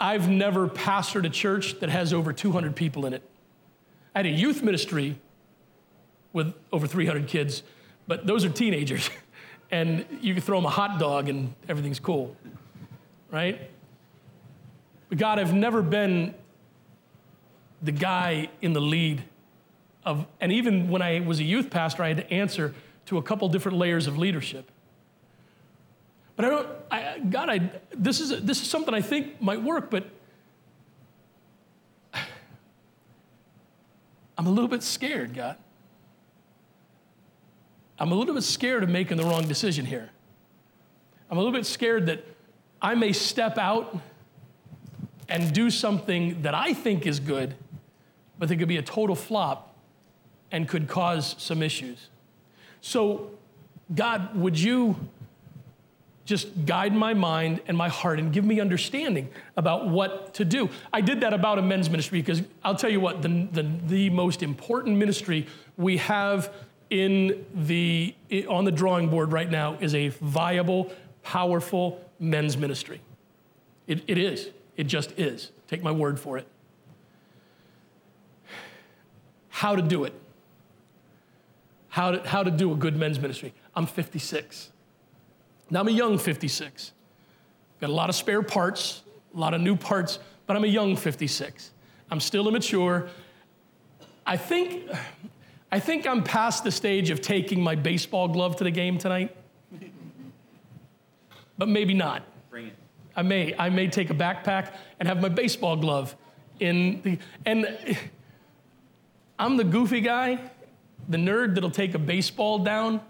[0.00, 3.22] I've never pastored a church that has over 200 people in it.
[4.14, 5.18] I had a youth ministry
[6.32, 7.62] with over 300 kids,
[8.06, 9.08] but those are teenagers.
[9.70, 12.36] and you can throw them a hot dog and everything's cool,
[13.30, 13.70] right?
[15.08, 16.34] But God, I've never been
[17.82, 19.22] the guy in the lead
[20.04, 22.74] of, and even when I was a youth pastor, I had to answer
[23.06, 24.70] to a couple different layers of leadership.
[26.36, 29.90] But I don't, I, God, I, this, is, this is something I think might work,
[29.90, 30.06] but
[34.38, 35.56] I'm a little bit scared, God.
[37.98, 40.10] I'm a little bit scared of making the wrong decision here.
[41.30, 42.24] I'm a little bit scared that
[42.80, 43.96] I may step out
[45.28, 47.54] and do something that I think is good,
[48.38, 49.74] but that could be a total flop
[50.50, 52.08] and could cause some issues.
[52.80, 53.30] So,
[53.94, 54.96] God, would you
[56.24, 60.70] just guide my mind and my heart and give me understanding about what to do.
[60.92, 64.10] I did that about a men's ministry because I'll tell you what, the, the, the
[64.10, 66.52] most important ministry we have
[66.90, 68.14] in the,
[68.48, 70.92] on the drawing board right now is a viable,
[71.22, 73.00] powerful men's ministry.
[73.86, 74.50] It, it is.
[74.76, 75.50] It just is.
[75.66, 76.46] Take my word for it.
[79.52, 80.14] How to do it.
[81.90, 83.52] How to, how to do a good men's ministry.
[83.76, 84.70] I'm 56.
[85.70, 86.92] Now, I'm a young 56.
[87.78, 89.02] Got a lot of spare parts,
[89.34, 91.70] a lot of new parts, but I'm a young 56.
[92.10, 93.10] I'm still immature.
[94.24, 94.90] I think,
[95.70, 99.36] I think I'm past the stage of taking my baseball glove to the game tonight,
[101.58, 102.22] but maybe not.
[102.48, 102.76] Bring it.
[103.14, 106.16] I may, I may take a backpack and have my baseball glove
[106.58, 107.66] in the, and
[109.42, 110.38] I'm the goofy guy,
[111.08, 113.00] the nerd that'll take a baseball down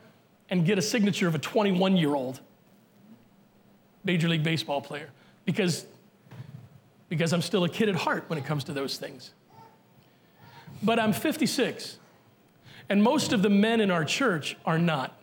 [0.48, 2.40] and get a signature of a 21 year old
[4.02, 5.10] Major League Baseball player
[5.44, 5.84] because,
[7.10, 9.34] because I'm still a kid at heart when it comes to those things.
[10.82, 11.98] But I'm 56,
[12.88, 15.14] and most of the men in our church are not.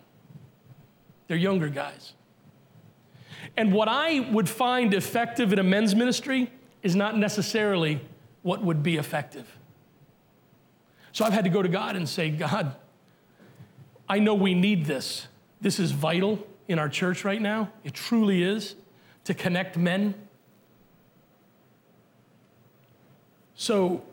[1.28, 2.14] They're younger guys.
[3.58, 6.52] And what I would find effective in a men's ministry
[6.84, 8.00] is not necessarily
[8.44, 9.59] what would be effective.
[11.12, 12.76] So I've had to go to God and say, God,
[14.08, 15.28] I know we need this.
[15.62, 17.70] This is vital in our church right now.
[17.84, 18.76] It truly is
[19.26, 20.16] to connect men.
[23.56, 24.04] So,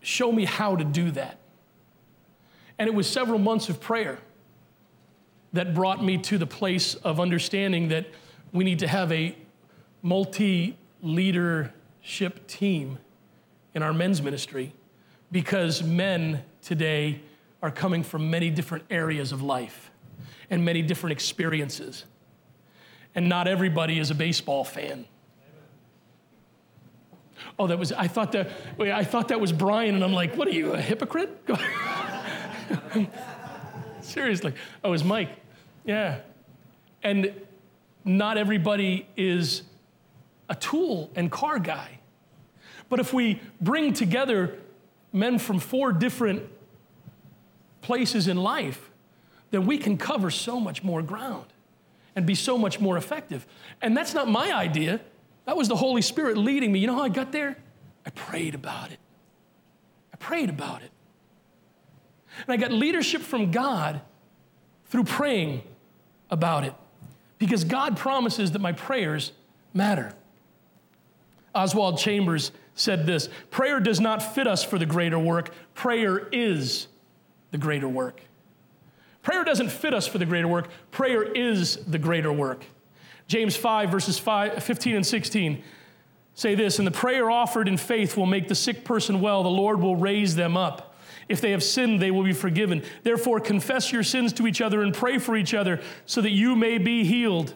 [0.00, 1.38] show me how to do that.
[2.78, 4.18] And it was several months of prayer
[5.54, 8.06] that brought me to the place of understanding that
[8.52, 9.34] we need to have a
[10.02, 12.98] multi leadership team
[13.74, 14.72] in our men's ministry
[15.30, 17.20] because men today
[17.62, 19.90] are coming from many different areas of life
[20.50, 22.04] and many different experiences.
[23.14, 25.06] And not everybody is a baseball fan.
[27.58, 30.46] Oh, that was, I thought that, I thought that was Brian, and I'm like, what
[30.46, 31.48] are you, a hypocrite?
[34.02, 34.52] Seriously.
[34.84, 35.30] Oh, it was Mike.
[35.84, 36.20] Yeah.
[37.02, 37.32] And
[38.04, 39.62] not everybody is
[40.48, 41.98] a tool and car guy.
[42.88, 44.58] But if we bring together
[45.16, 46.42] men from four different
[47.80, 48.90] places in life,
[49.50, 51.46] then we can cover so much more ground
[52.14, 53.46] and be so much more effective.
[53.80, 55.00] And that's not my idea.
[55.46, 56.80] That was the Holy Spirit leading me.
[56.80, 57.56] You know how I got there?
[58.04, 58.98] I prayed about it.
[60.12, 60.90] I prayed about it.
[62.46, 64.00] And I got leadership from God
[64.86, 65.62] through praying
[66.30, 66.74] about it
[67.38, 69.32] because God promises that my prayers
[69.72, 70.12] matter.
[71.54, 76.86] Oswald Chambers said this Prayer does not fit us for the greater work, prayer is
[77.50, 78.20] the greater work.
[79.22, 82.64] Prayer doesn't fit us for the greater work, prayer is the greater work.
[83.26, 85.64] James 5, verses 5, 15 and 16
[86.34, 89.48] say this And the prayer offered in faith will make the sick person well, the
[89.48, 90.94] Lord will raise them up.
[91.28, 92.84] If they have sinned, they will be forgiven.
[93.02, 96.54] Therefore, confess your sins to each other and pray for each other so that you
[96.54, 97.52] may be healed.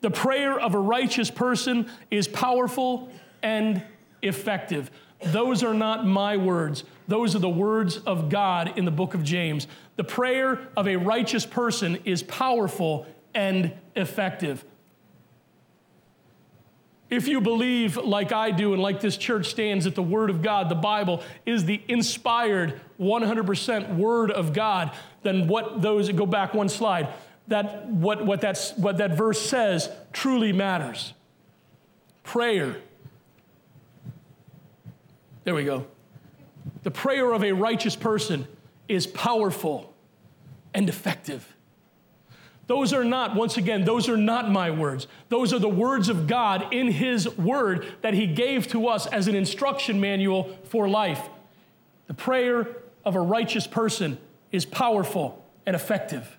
[0.00, 3.08] The prayer of a righteous person is powerful
[3.40, 3.84] and
[4.22, 4.90] effective.
[5.20, 6.84] Those are not my words.
[7.08, 9.66] Those are the words of God in the book of James.
[9.96, 14.64] The prayer of a righteous person is powerful and effective.
[17.10, 20.42] If you believe, like I do, and like this church stands, that the Word of
[20.42, 24.92] God, the Bible, is the inspired 100% Word of God,
[25.22, 27.08] then what those, go back one slide,
[27.48, 31.14] that what, what, that's, what that verse says truly matters.
[32.24, 32.76] Prayer.
[35.48, 35.86] There we go.
[36.82, 38.46] The prayer of a righteous person
[38.86, 39.94] is powerful
[40.74, 41.56] and effective.
[42.66, 45.06] Those are not, once again, those are not my words.
[45.30, 49.26] Those are the words of God in His Word that He gave to us as
[49.26, 51.30] an instruction manual for life.
[52.08, 52.68] The prayer
[53.02, 54.18] of a righteous person
[54.52, 56.36] is powerful and effective.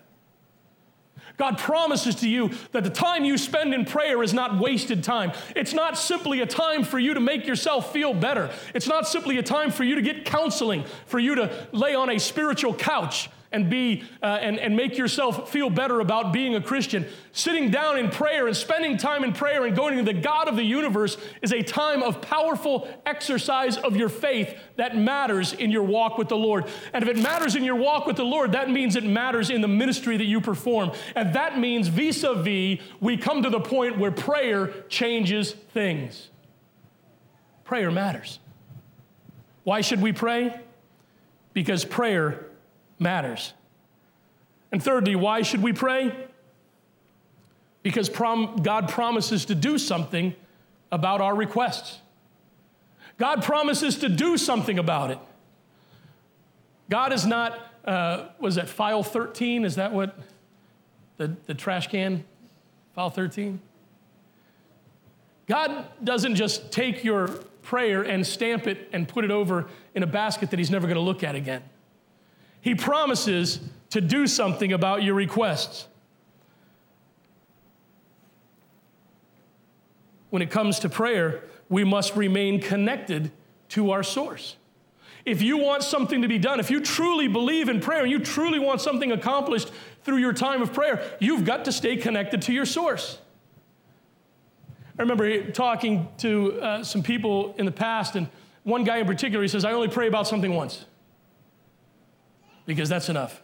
[1.40, 5.32] God promises to you that the time you spend in prayer is not wasted time.
[5.56, 8.52] It's not simply a time for you to make yourself feel better.
[8.76, 12.10] It's not simply a time for you to get counseling, for you to lay on
[12.10, 16.62] a spiritual couch and be uh, and, and make yourself feel better about being a
[16.62, 17.06] christian.
[17.32, 20.56] Sitting down in prayer and spending time in prayer and going to the god of
[20.56, 25.84] the universe is a time of powerful exercise of your faith that matters in your
[25.84, 26.66] walk with the lord.
[26.94, 29.62] And if it matters in your walk with the lord that means it matters in
[29.62, 30.92] the ministry that you perform.
[31.16, 36.30] And that means vis-a-vis we come to the point where prayer changes things.
[37.64, 38.40] Prayer matters.
[39.64, 40.60] Why should we pray?
[41.54, 42.49] Because prayer
[43.00, 43.54] matters.
[44.72, 46.28] And thirdly, why should we pray?
[47.82, 50.36] Because prom- God promises to do something
[50.92, 52.00] about our requests.
[53.18, 55.20] God promises to do something about it.
[56.90, 59.66] God is not, uh, was that file 13?
[59.66, 60.18] Is that what
[61.18, 62.24] the, the trash can,
[62.96, 63.60] file 13?
[65.48, 67.28] God doesn't just take your
[67.62, 70.96] prayer and stamp it and put it over in a basket that He's never going
[70.96, 71.64] to look at again.
[72.62, 73.60] He promises
[73.92, 75.88] to do something about your requests.
[80.30, 83.32] When it comes to prayer, we must remain connected
[83.70, 84.58] to our source.
[85.26, 88.20] If you want something to be done, if you truly believe in prayer and you
[88.20, 89.72] truly want something accomplished
[90.04, 93.20] through your time of prayer, you've got to stay connected to your source.
[94.98, 98.28] I remember talking to uh, some people in the past, and
[98.64, 100.86] one guy in particular, he says, I only pray about something once
[102.70, 103.42] because that's enough.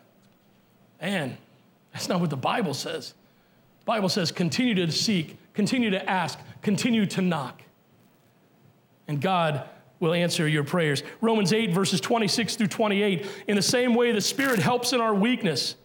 [0.99, 1.35] And
[1.91, 3.15] that's not what the Bible says.
[3.79, 7.63] The Bible says continue to seek, continue to ask, continue to knock.
[9.07, 9.67] And God
[9.99, 11.01] will answer your prayers.
[11.21, 13.25] Romans 8, verses 26 through 28.
[13.47, 15.75] In the same way, the Spirit helps in our weakness.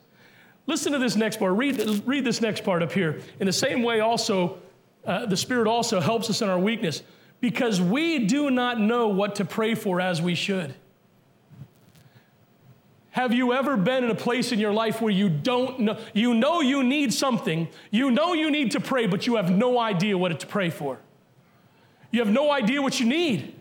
[0.66, 1.56] Listen to this next part.
[1.56, 3.22] Read, read this next part up here.
[3.40, 4.58] In the same way, also,
[5.06, 7.02] uh, the Spirit also helps us in our weakness
[7.40, 10.74] because we do not know what to pray for as we should.
[13.20, 16.32] Have you ever been in a place in your life where you don't know, you
[16.32, 20.16] know you need something, you know you need to pray, but you have no idea
[20.16, 20.98] what to pray for?
[22.10, 23.54] You have no idea what you need.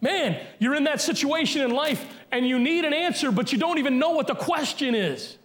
[0.00, 3.78] Man, you're in that situation in life and you need an answer, but you don't
[3.78, 5.36] even know what the question is.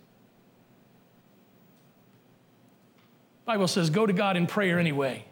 [3.43, 5.25] Bible says go to God in prayer anyway.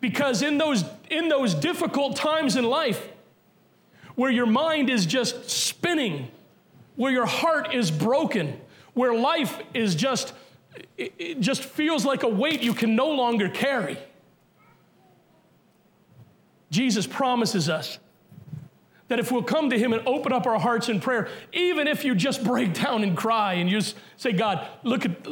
[0.00, 3.10] Because in those, in those difficult times in life,
[4.14, 6.28] where your mind is just spinning,
[6.96, 8.60] where your heart is broken,
[8.94, 10.32] where life is just,
[10.96, 13.98] it just feels like a weight you can no longer carry.
[16.70, 17.98] Jesus promises us
[19.08, 22.04] that if we'll come to Him and open up our hearts in prayer, even if
[22.04, 25.26] you just break down and cry and you just say, God, look at,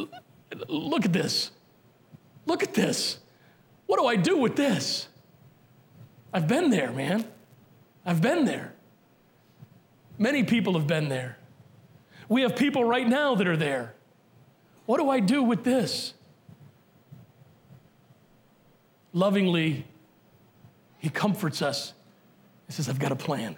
[0.69, 1.51] look at this.
[2.47, 3.19] Look at this.
[3.87, 5.09] What do I do with this?
[6.33, 7.25] I've been there, man.
[8.05, 8.73] I've been there.
[10.19, 11.39] Many people have been there.
[12.29, 13.95] We have people right now that are there.
[14.87, 16.15] What do I do with this?
[19.13, 19.85] Lovingly,
[20.99, 21.93] he comforts us.
[22.67, 23.57] He says, I've got a plan.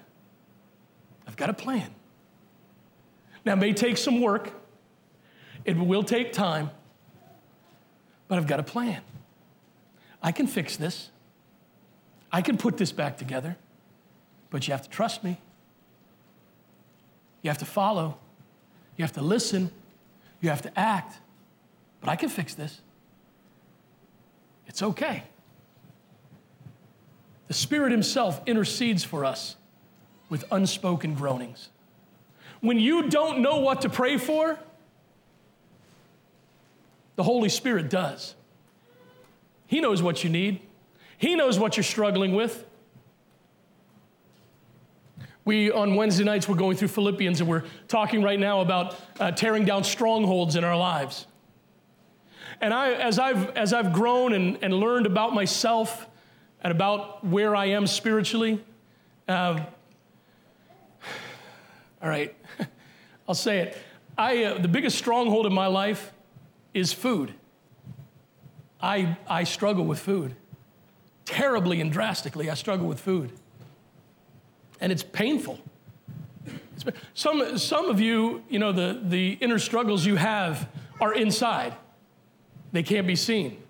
[1.26, 1.90] I've got a plan.
[3.44, 4.52] Now, it may take some work,
[5.64, 6.70] it will take time,
[8.26, 9.02] but I've got a plan.
[10.22, 11.10] I can fix this.
[12.32, 13.56] I can put this back together,
[14.54, 15.36] but you have to trust me.
[17.42, 18.16] You have to follow.
[18.96, 19.72] You have to listen.
[20.40, 21.18] You have to act.
[22.00, 22.80] But I can fix this.
[24.68, 25.24] It's okay.
[27.48, 29.56] The Spirit Himself intercedes for us
[30.28, 31.70] with unspoken groanings.
[32.60, 34.56] When you don't know what to pray for,
[37.16, 38.36] the Holy Spirit does.
[39.66, 40.60] He knows what you need,
[41.18, 42.64] He knows what you're struggling with.
[45.44, 49.30] We, on Wednesday nights, we're going through Philippians and we're talking right now about uh,
[49.30, 51.26] tearing down strongholds in our lives.
[52.62, 56.06] And I, as, I've, as I've grown and, and learned about myself
[56.62, 58.64] and about where I am spiritually,
[59.28, 59.62] uh,
[62.02, 62.34] all right,
[63.28, 63.78] I'll say it.
[64.16, 66.12] I, uh, the biggest stronghold in my life
[66.72, 67.34] is food.
[68.80, 70.36] I, I struggle with food.
[71.26, 73.32] Terribly and drastically, I struggle with food
[74.80, 75.58] and it's painful.
[77.14, 80.68] Some, some of you, you know, the, the inner struggles you have
[81.00, 81.74] are inside,
[82.72, 83.62] they can't be seen.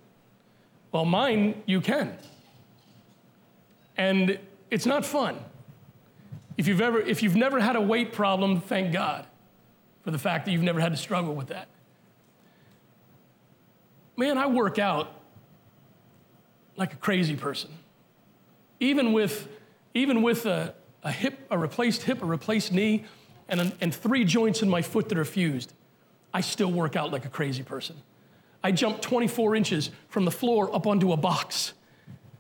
[0.91, 2.17] Well, mine, you can.
[3.97, 4.39] And
[4.71, 5.39] it's not fun.
[6.57, 9.27] If you've, ever, if you've never had a weight problem, thank God
[10.03, 11.69] for the fact that you've never had to struggle with that.
[14.17, 15.13] Man, I work out
[16.77, 17.71] like a crazy person.
[18.81, 19.49] Even with,
[19.95, 20.75] even with a,
[21.05, 23.05] a hip, a replaced hip, a replaced knee,
[23.49, 25.73] and, and three joints in my foot that are fused,
[26.33, 27.97] I still work out like a crazy person.
[28.63, 31.75] I jump 24 inches from the floor up onto a box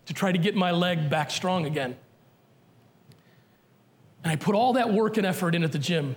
[0.06, 1.96] to try to get my leg back strong again.
[4.22, 6.16] And I put all that work and effort in at the gym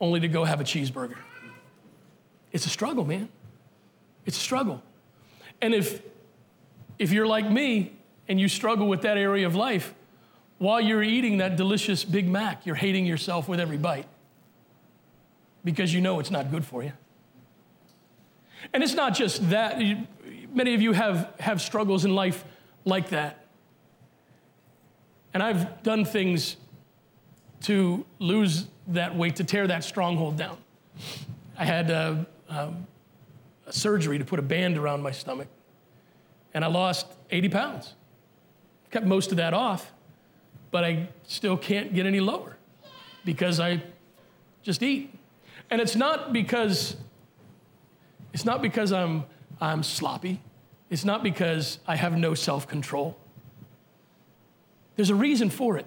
[0.00, 1.16] only to go have a cheeseburger.
[2.50, 3.28] It's a struggle, man.
[4.26, 4.82] It's a struggle.
[5.62, 6.02] And if,
[6.98, 7.96] if you're like me
[8.26, 9.94] and you struggle with that area of life,
[10.64, 14.06] while you're eating that delicious Big Mac, you're hating yourself with every bite
[15.62, 16.92] because you know it's not good for you.
[18.72, 19.78] And it's not just that.
[20.54, 22.44] Many of you have, have struggles in life
[22.86, 23.44] like that.
[25.34, 26.56] And I've done things
[27.64, 30.56] to lose that weight, to tear that stronghold down.
[31.58, 32.72] I had a, a,
[33.66, 35.48] a surgery to put a band around my stomach,
[36.54, 37.92] and I lost 80 pounds.
[38.90, 39.92] Kept most of that off,
[40.74, 42.56] but I still can't get any lower
[43.24, 43.80] because I
[44.64, 45.16] just eat.
[45.70, 46.96] And it's not because
[48.32, 49.22] it's not because I'm
[49.60, 50.40] I'm sloppy.
[50.90, 53.16] It's not because I have no self-control.
[54.96, 55.86] There's a reason for it.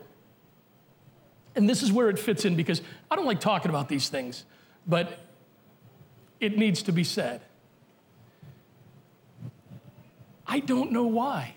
[1.53, 2.81] And this is where it fits in because
[3.11, 4.45] I don't like talking about these things,
[4.87, 5.19] but
[6.39, 7.41] it needs to be said.
[10.47, 11.55] I don't know why.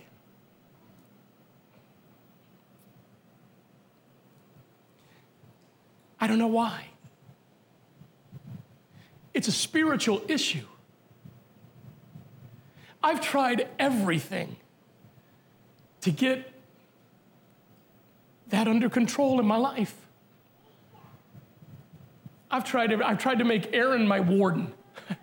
[6.21, 6.87] I don't know why.
[9.33, 10.67] It's a spiritual issue.
[13.03, 14.57] I've tried everything
[16.03, 16.53] to get
[18.49, 19.95] that under control in my life.
[22.51, 24.73] I've tried I've tried to make Erin my warden.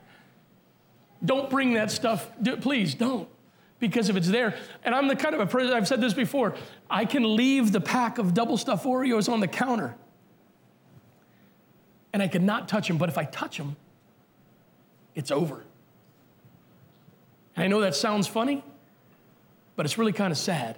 [1.25, 2.31] don't bring that stuff,
[2.61, 3.27] please don't,
[3.79, 6.55] because if it's there, and I'm the kind of a person, I've said this before,
[6.89, 9.95] I can leave the pack of double stuffed Oreos on the counter
[12.13, 13.75] and I could not touch him, but if I touch him,
[15.15, 15.63] it's over.
[17.55, 18.63] And I know that sounds funny,
[19.75, 20.77] but it's really kind of sad.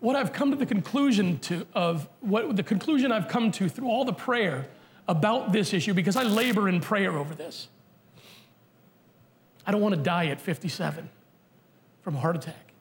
[0.00, 3.88] What I've come to the conclusion to of what the conclusion I've come to through
[3.88, 4.66] all the prayer
[5.06, 7.68] about this issue because I labor in prayer over this.
[9.66, 11.10] I don't want to die at 57
[12.02, 12.72] from a heart attack.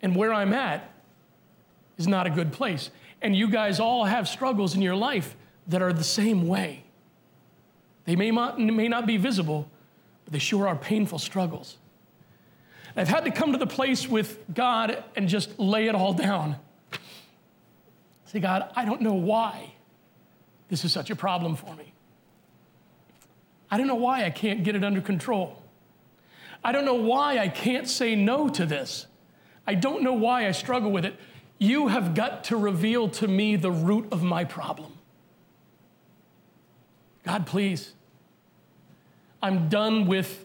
[0.00, 0.91] And where I'm at
[1.98, 2.90] is not a good place.
[3.20, 5.36] And you guys all have struggles in your life
[5.68, 6.84] that are the same way.
[8.04, 9.68] They may not, may not be visible,
[10.24, 11.78] but they sure are painful struggles.
[12.96, 16.56] I've had to come to the place with God and just lay it all down.
[18.26, 19.72] Say, God, I don't know why
[20.68, 21.92] this is such a problem for me.
[23.70, 25.62] I don't know why I can't get it under control.
[26.64, 29.06] I don't know why I can't say no to this.
[29.66, 31.18] I don't know why I struggle with it.
[31.62, 34.98] You have got to reveal to me the root of my problem.
[37.24, 37.92] God, please.
[39.40, 40.44] I'm done with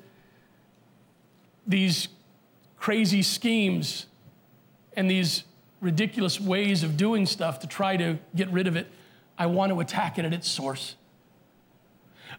[1.65, 2.07] these
[2.77, 4.05] crazy schemes
[4.95, 5.43] and these
[5.81, 8.85] ridiculous ways of doing stuff to try to get rid of it.
[9.39, 10.97] I want to attack it at its source.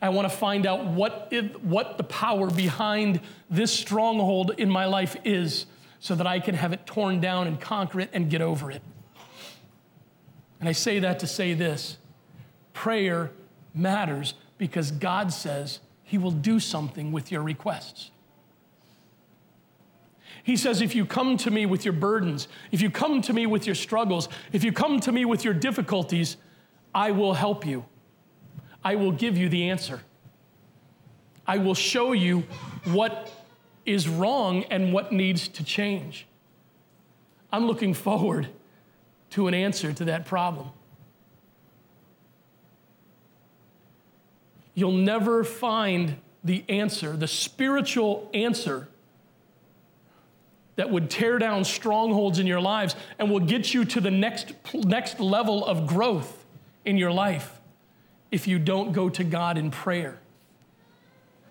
[0.00, 5.16] I want to find out what, what the power behind this stronghold in my life
[5.24, 5.66] is
[6.00, 8.82] so that I can have it torn down and conquer it and get over it.
[10.60, 11.98] And I say that to say this
[12.72, 13.32] prayer
[13.74, 18.10] matters because God says He will do something with your requests.
[20.42, 23.44] He says, if you come to me with your burdens, if you come to me
[23.44, 26.38] with your struggles, if you come to me with your difficulties,
[26.94, 27.84] I will help you.
[28.82, 30.00] I will give you the answer.
[31.46, 32.44] I will show you
[32.84, 33.30] what
[33.88, 36.26] is wrong and what needs to change.
[37.50, 38.48] I'm looking forward
[39.30, 40.70] to an answer to that problem.
[44.74, 48.88] You'll never find the answer, the spiritual answer
[50.76, 54.52] that would tear down strongholds in your lives and will get you to the next,
[54.72, 56.44] next level of growth
[56.84, 57.60] in your life
[58.30, 60.20] if you don't go to God in prayer.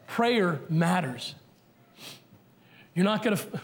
[0.08, 1.36] Prayer matters.
[2.98, 3.62] You're not going to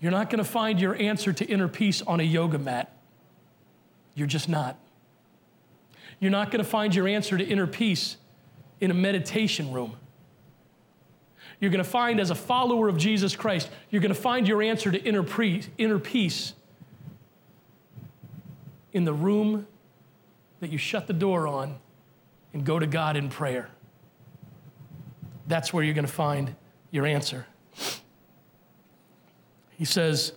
[0.00, 2.94] You're not going to find your answer to inner peace on a yoga mat.
[4.14, 4.78] You're just not.
[6.20, 8.18] You're not going to find your answer to inner peace
[8.82, 9.96] in a meditation room.
[11.58, 14.60] You're going to find, as a follower of Jesus Christ, you're going to find your
[14.60, 16.52] answer to inner, pre- inner peace
[18.92, 19.66] in the room
[20.60, 21.78] that you shut the door on
[22.52, 23.70] and go to God in prayer.
[25.46, 26.54] That's where you're going to find
[26.90, 27.46] your answer.
[29.76, 30.32] He says,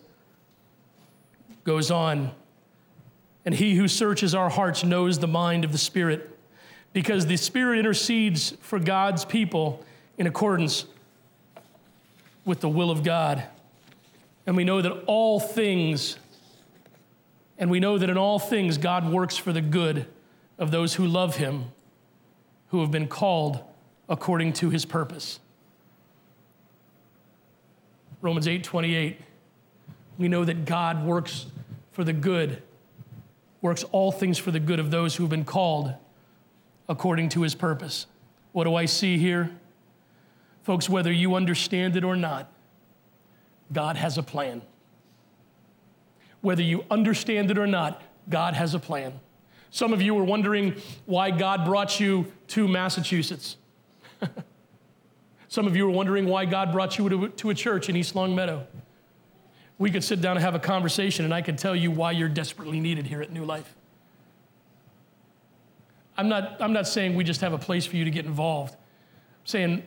[1.63, 2.31] goes on,
[3.45, 6.37] and he who searches our hearts knows the mind of the Spirit,
[6.93, 9.85] because the Spirit intercedes for God's people
[10.17, 10.85] in accordance
[12.45, 13.43] with the will of God.
[14.45, 16.17] And we know that all things
[17.57, 20.05] and we know that in all things, God works for the good
[20.57, 21.65] of those who love him,
[22.69, 23.63] who have been called
[24.07, 25.39] according to his purpose.
[28.21, 29.21] Romans 8 28.
[30.17, 31.45] We know that God works
[31.91, 32.61] for the good,
[33.61, 35.93] works all things for the good of those who have been called
[36.89, 38.07] according to his purpose.
[38.51, 39.51] What do I see here?
[40.63, 42.51] Folks, whether you understand it or not,
[43.71, 44.61] God has a plan.
[46.41, 49.19] Whether you understand it or not, God has a plan.
[49.69, 53.57] Some of you were wondering why God brought you to Massachusetts.
[55.47, 58.15] Some of you were wondering why God brought you to, to a church in East
[58.15, 58.65] Longmeadow.
[59.79, 62.29] We could sit down and have a conversation, and I could tell you why you're
[62.29, 63.75] desperately needed here at New Life.
[66.17, 68.73] I'm not, I'm not saying we just have a place for you to get involved.
[68.73, 69.83] I'm saying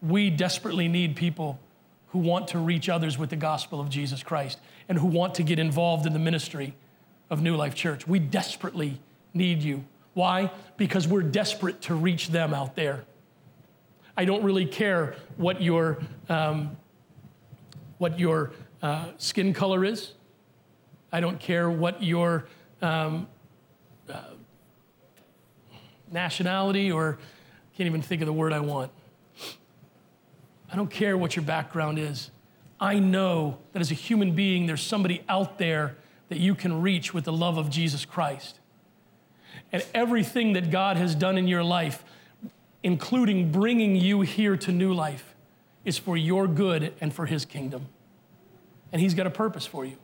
[0.00, 1.60] we desperately need people
[2.08, 4.58] who want to reach others with the gospel of Jesus Christ
[4.88, 6.74] and who want to get involved in the ministry
[7.30, 8.06] of New Life Church.
[8.06, 9.00] We desperately
[9.32, 9.84] need you.
[10.14, 10.50] Why?
[10.76, 13.04] Because we're desperate to reach them out there.
[14.16, 16.76] I don't really care what your, um,
[17.96, 18.50] what your
[18.82, 20.12] uh, skin color is.
[21.12, 22.46] I don't care what your
[22.80, 23.28] um,
[24.08, 24.20] uh,
[26.10, 27.18] nationality or
[27.76, 28.90] can't even think of the word I want.
[30.70, 32.30] I don't care what your background is.
[32.80, 35.96] I know that as a human being, there's somebody out there
[36.28, 38.58] that you can reach with the love of Jesus Christ.
[39.70, 42.04] And everything that God has done in your life,
[42.82, 45.34] including bringing you here to new life,
[45.84, 47.86] is for your good and for His kingdom.
[48.92, 49.96] And He's got a purpose for you.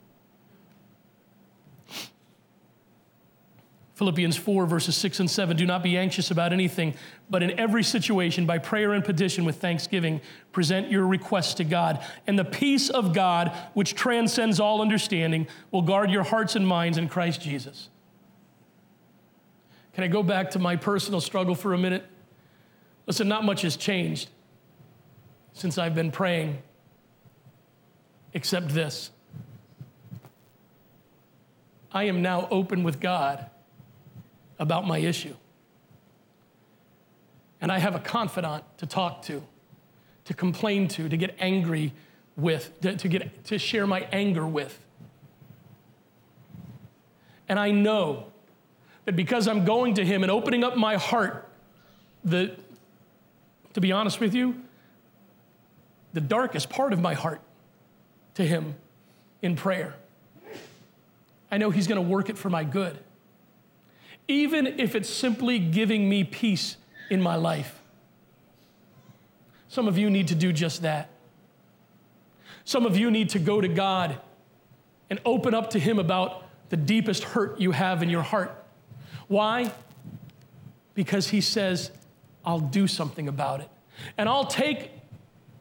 [3.99, 6.95] Philippians 4, verses 6 and 7 Do not be anxious about anything,
[7.29, 10.21] but in every situation, by prayer and petition with thanksgiving,
[10.53, 12.05] present your requests to God.
[12.25, 16.97] And the peace of God, which transcends all understanding, will guard your hearts and minds
[16.97, 17.89] in Christ Jesus.
[19.95, 22.07] Can I go back to my personal struggle for a minute?
[23.09, 24.29] Listen, not much has changed
[25.55, 26.63] since I've been praying,
[28.33, 29.11] except this.
[31.93, 33.49] I am now open with God
[34.59, 35.35] about my issue.
[37.61, 39.43] And I have a confidant to talk to,
[40.27, 41.93] to complain to, to get angry
[42.37, 44.79] with, to, to, get, to share my anger with.
[47.49, 48.27] And I know
[49.07, 51.49] that because I'm going to him and opening up my heart,
[52.25, 52.55] the,
[53.73, 54.63] to be honest with you,
[56.13, 57.41] the darkest part of my heart
[58.39, 58.75] to him
[59.43, 59.95] in prayer.
[61.51, 62.99] I know he's going to work it for my good
[64.29, 66.77] even if it's simply giving me peace
[67.11, 67.81] in my life.
[69.69, 71.09] Some of you need to do just that.
[72.65, 74.21] Some of you need to go to God
[75.09, 78.55] and open up to Him about the deepest hurt you have in your heart.
[79.27, 79.73] Why?
[80.95, 81.91] Because He says,
[82.45, 83.71] I'll do something about it.
[84.19, 84.91] And I'll take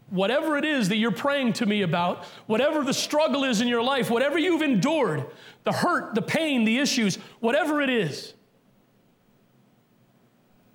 [0.09, 3.83] whatever it is that you're praying to me about, whatever the struggle is in your
[3.83, 5.25] life, whatever you've endured,
[5.63, 8.33] the hurt, the pain, the issues, whatever it is,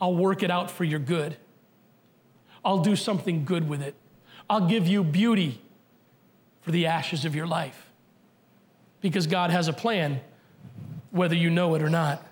[0.01, 1.37] I'll work it out for your good.
[2.65, 3.95] I'll do something good with it.
[4.51, 5.61] I'll give you beauty
[6.61, 7.91] for the ashes of your life.
[9.01, 10.21] Because God has a plan,
[11.11, 12.25] whether you know it or not.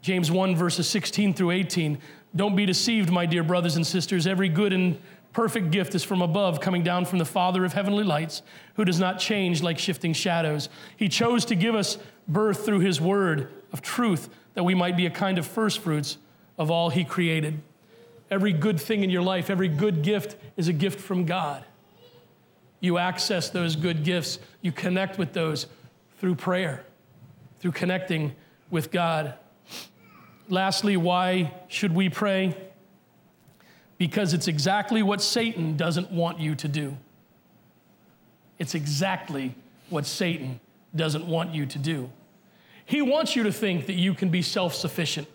[0.00, 1.98] James 1, verses 16 through 18.
[2.34, 4.26] Don't be deceived, my dear brothers and sisters.
[4.26, 5.00] Every good and
[5.32, 8.42] perfect gift is from above, coming down from the Father of heavenly lights,
[8.74, 10.68] who does not change like shifting shadows.
[10.96, 15.06] He chose to give us birth through his word of truth, that we might be
[15.06, 16.18] a kind of first fruits
[16.58, 17.60] of all He created.
[18.30, 21.64] Every good thing in your life, every good gift is a gift from God.
[22.80, 25.66] You access those good gifts, you connect with those
[26.18, 26.84] through prayer,
[27.60, 28.34] through connecting
[28.70, 29.34] with God.
[30.48, 32.56] Lastly, why should we pray?
[33.98, 36.96] Because it's exactly what Satan doesn't want you to do.
[38.58, 39.54] It's exactly
[39.90, 40.60] what Satan
[40.94, 42.10] doesn't want you to do.
[42.84, 45.28] He wants you to think that you can be self sufficient.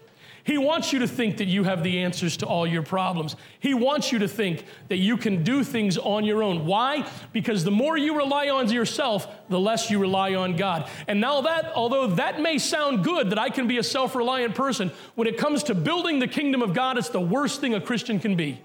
[0.45, 3.37] He wants you to think that you have the answers to all your problems.
[3.59, 6.65] He wants you to think that you can do things on your own.
[6.65, 7.09] Why?
[7.31, 10.89] Because the more you rely on yourself, the less you rely on God.
[11.07, 14.53] And now that, although that may sound good that I can be a self reliant
[14.53, 17.81] person, when it comes to building the kingdom of God, it's the worst thing a
[17.81, 18.59] Christian can be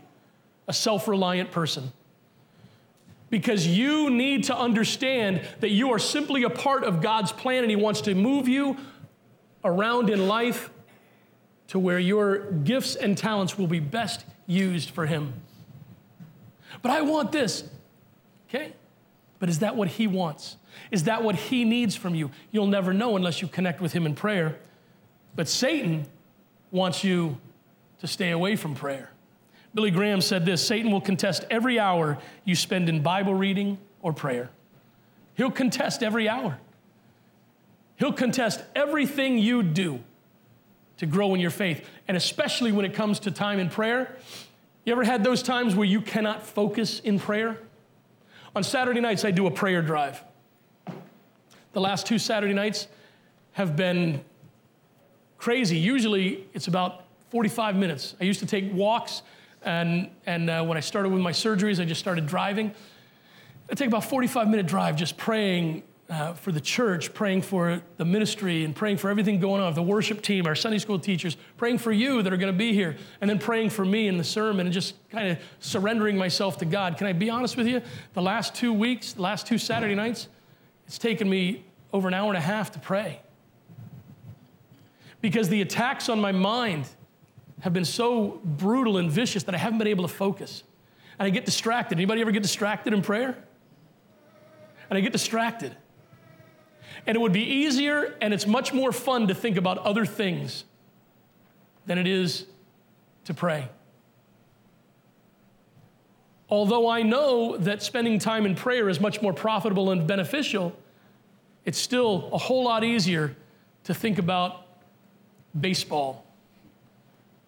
[0.67, 1.93] a self reliant person.
[3.31, 7.71] Because you need to understand that you are simply a part of God's plan and
[7.71, 8.77] He wants to move you
[9.65, 10.71] around in life
[11.69, 15.35] to where your gifts and talents will be best used for Him.
[16.83, 17.65] But I want this,
[18.49, 18.73] okay?
[19.39, 20.57] But is that what He wants?
[20.91, 22.31] Is that what He needs from you?
[22.51, 24.59] You'll never know unless you connect with Him in prayer.
[25.37, 26.07] But Satan
[26.71, 27.39] wants you
[28.01, 29.11] to stay away from prayer.
[29.75, 34.13] Billy Graham said this Satan will contest every hour you spend in Bible reading or
[34.13, 34.51] prayer.
[35.35, 36.59] He'll contest every hour.
[37.97, 40.01] He'll contest everything you do
[40.99, 41.85] to grow in your faith.
[42.07, 44.17] And especially when it comes to time in prayer.
[44.85, 47.59] You ever had those times where you cannot focus in prayer?
[48.55, 50.23] On Saturday nights, I do a prayer drive.
[51.73, 52.89] The last two Saturday nights
[53.53, 54.25] have been
[55.37, 55.77] crazy.
[55.77, 58.15] Usually it's about 45 minutes.
[58.21, 59.23] I used to take walks,
[59.63, 62.73] and, and uh, when I started with my surgeries, I just started driving.
[63.71, 68.05] I take about 45 minute drive just praying uh, for the church, praying for the
[68.05, 71.79] ministry, and praying for everything going on, the worship team, our Sunday school teachers, praying
[71.79, 74.25] for you that are going to be here, and then praying for me in the
[74.25, 76.97] sermon, and just kind of surrendering myself to God.
[76.97, 77.83] Can I be honest with you?
[78.15, 80.29] The last two weeks, the last two Saturday nights,
[80.87, 83.21] it's taken me over an hour and a half to pray.
[85.21, 86.89] Because the attacks on my mind
[87.61, 90.63] have been so brutal and vicious that I haven't been able to focus.
[91.19, 91.99] And I get distracted.
[91.99, 93.37] Anybody ever get distracted in prayer?
[94.89, 95.77] And I get distracted.
[97.07, 100.65] And it would be easier and it's much more fun to think about other things
[101.87, 102.47] than it is
[103.25, 103.69] to pray.
[106.51, 110.75] Although I know that spending time in prayer is much more profitable and beneficial,
[111.65, 113.37] it's still a whole lot easier
[113.85, 114.67] to think about
[115.59, 116.25] baseball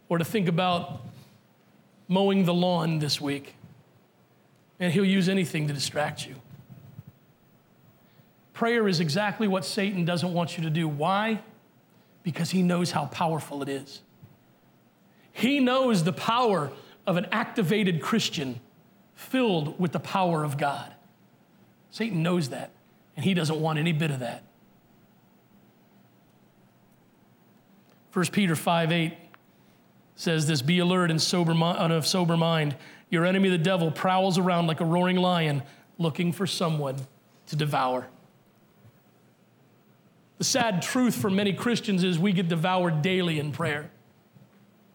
[0.09, 1.01] or to think about
[2.09, 3.55] mowing the lawn this week.
[4.78, 6.34] And he'll use anything to distract you.
[8.61, 10.87] Prayer is exactly what Satan doesn't want you to do.
[10.87, 11.41] Why?
[12.23, 14.03] Because he knows how powerful it is.
[15.33, 16.71] He knows the power
[17.07, 18.61] of an activated Christian
[19.15, 20.95] filled with the power of God.
[21.89, 22.73] Satan knows that,
[23.17, 24.43] and he doesn't want any bit of that.
[28.13, 29.15] 1 Peter 5 8
[30.17, 32.77] says this Be alert and sober, of sober mind.
[33.09, 35.63] Your enemy, the devil, prowls around like a roaring lion
[35.97, 36.97] looking for someone
[37.47, 38.07] to devour.
[40.41, 43.91] The sad truth for many Christians is we get devoured daily in prayer.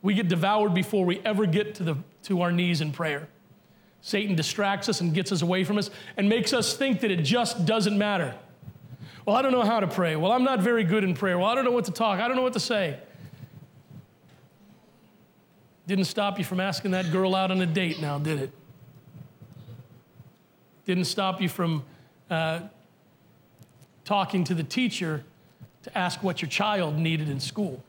[0.02, 3.28] We get devoured before we ever get to, the, to our knees in prayer.
[4.02, 7.18] Satan distracts us and gets us away from us and makes us think that it
[7.18, 8.34] just doesn't matter.
[9.24, 10.16] Well, I don't know how to pray.
[10.16, 11.38] Well, I'm not very good in prayer.
[11.38, 12.20] Well, I don't know what to talk.
[12.20, 12.98] I don't know what to say.
[15.86, 18.52] Didn't stop you from asking that girl out on a date now, did it?
[20.86, 21.84] Didn't stop you from
[22.32, 22.62] uh,
[24.06, 25.24] talking to the teacher
[25.86, 27.84] to ask what your child needed in school.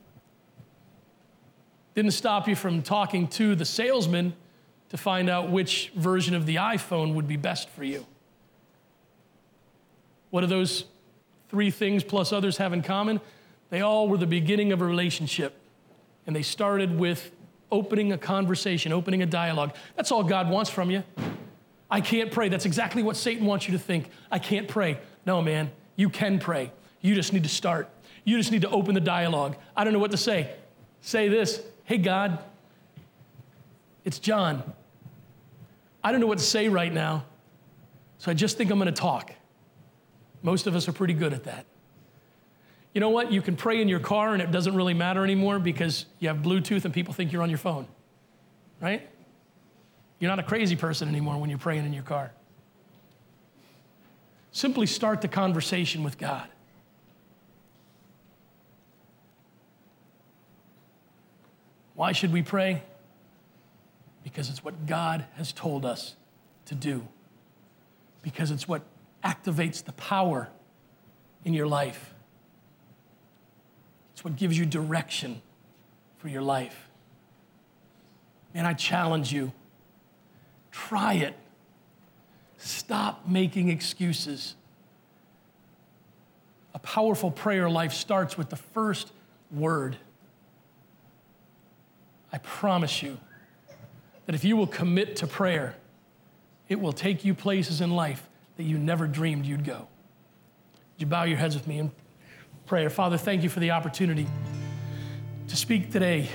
[1.95, 4.35] Didn't stop you from talking to the salesman
[4.91, 8.05] to find out which version of the iPhone would be best for you.
[10.29, 10.85] What do those
[11.49, 13.19] three things plus others have in common?
[13.71, 15.59] They all were the beginning of a relationship,
[16.27, 17.33] and they started with
[17.73, 19.75] opening a conversation, opening a dialogue.
[19.97, 21.03] That's all God wants from you.
[21.91, 22.51] I can't pray.
[22.51, 24.11] That's exactly what Satan wants you to think.
[24.31, 24.99] I can't pray.
[25.25, 26.73] No, man, you can pray.
[27.07, 27.89] You just need to start.
[28.25, 29.57] You just need to open the dialogue.
[29.77, 30.51] I don't know what to say.
[31.03, 32.41] Say this Hey, God,
[34.05, 34.65] it's John.
[36.03, 37.25] I don't know what to say right now,
[38.19, 39.33] so I just think I'm going to talk.
[40.43, 41.65] Most of us are pretty good at that.
[42.93, 43.31] You know what?
[43.31, 46.39] You can pray in your car and it doesn't really matter anymore because you have
[46.39, 47.87] Bluetooth and people think you're on your phone,
[48.81, 49.09] right?
[50.19, 52.33] You're not a crazy person anymore when you're praying in your car.
[54.51, 56.49] Simply start the conversation with God.
[61.97, 62.83] Why should we pray?
[64.23, 66.15] Because it's what God has told us
[66.67, 67.07] to do.
[68.23, 68.83] Because it's what
[69.25, 70.49] activates the power
[71.45, 72.15] in your life.
[74.13, 75.41] It's what gives you direction
[76.19, 76.89] for your life.
[78.55, 79.53] And I challenge you
[80.71, 81.35] try it.
[82.59, 84.55] Stop making excuses.
[86.75, 89.13] A powerful prayer life starts with the first
[89.51, 89.97] word.
[92.33, 93.19] I promise you
[94.27, 95.77] that if you will commit to prayer,
[96.69, 99.89] it will take you places in life that you never dreamed you'd go.
[100.95, 101.93] Would you bow your heads with me in
[102.67, 102.91] prayer?
[102.91, 104.27] Father, thank you for the opportunity
[105.49, 106.29] to speak today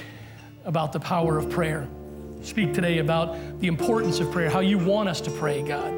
[0.64, 1.88] about the power of prayer.
[2.42, 5.94] Speak today about the importance of prayer, how you want us to pray, God.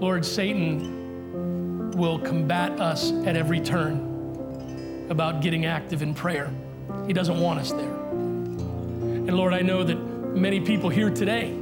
[0.00, 6.50] Lord, Satan will combat us at every turn about getting active in prayer.
[7.06, 7.80] He doesn't want us there.
[7.90, 11.52] And Lord, I know that many people here today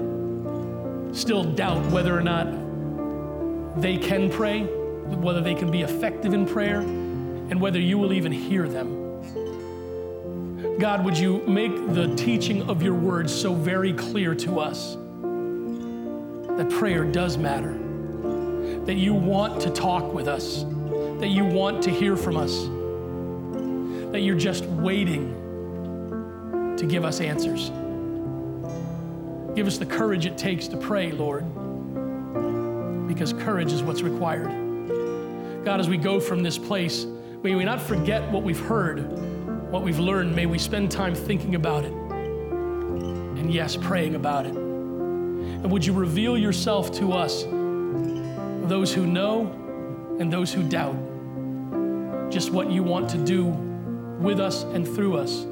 [1.12, 6.80] still doubt whether or not they can pray, whether they can be effective in prayer,
[6.80, 8.99] and whether you will even hear them.
[10.78, 14.97] God, would you make the teaching of your words so very clear to us
[16.57, 17.72] that prayer does matter,
[18.86, 20.64] that you want to talk with us,
[21.18, 22.66] that you want to hear from us,
[24.13, 25.37] that you're just waiting
[26.77, 27.71] to give us answers.
[29.55, 31.45] Give us the courage it takes to pray, Lord,
[33.07, 35.65] because courage is what's required.
[35.65, 37.05] God, as we go from this place,
[37.43, 39.01] may we not forget what we've heard,
[39.71, 40.35] what we've learned.
[40.35, 41.93] May we spend time thinking about it.
[41.93, 44.55] And yes, praying about it.
[44.55, 47.45] And would you reveal yourself to us,
[48.69, 49.47] those who know
[50.19, 50.97] and those who doubt,
[52.31, 53.70] just what you want to do
[54.21, 55.43] with us and through us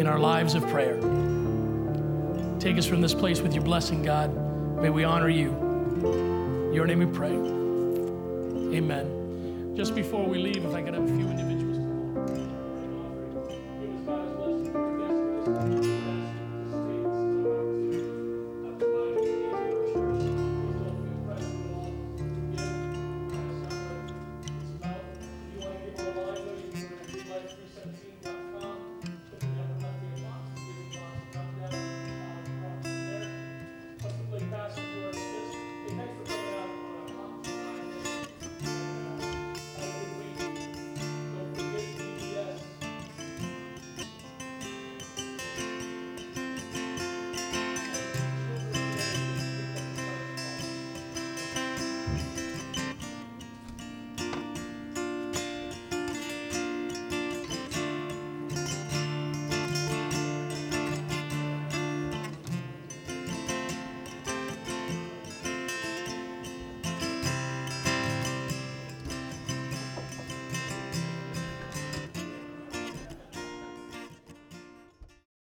[0.00, 0.96] in our lives of prayer.
[2.58, 4.34] Take us from this place with your blessing, God.
[4.80, 5.50] May we honor you.
[6.74, 7.32] Your name we pray.
[8.76, 9.74] Amen.
[9.76, 11.59] Just before we leave, if I could have a few individuals.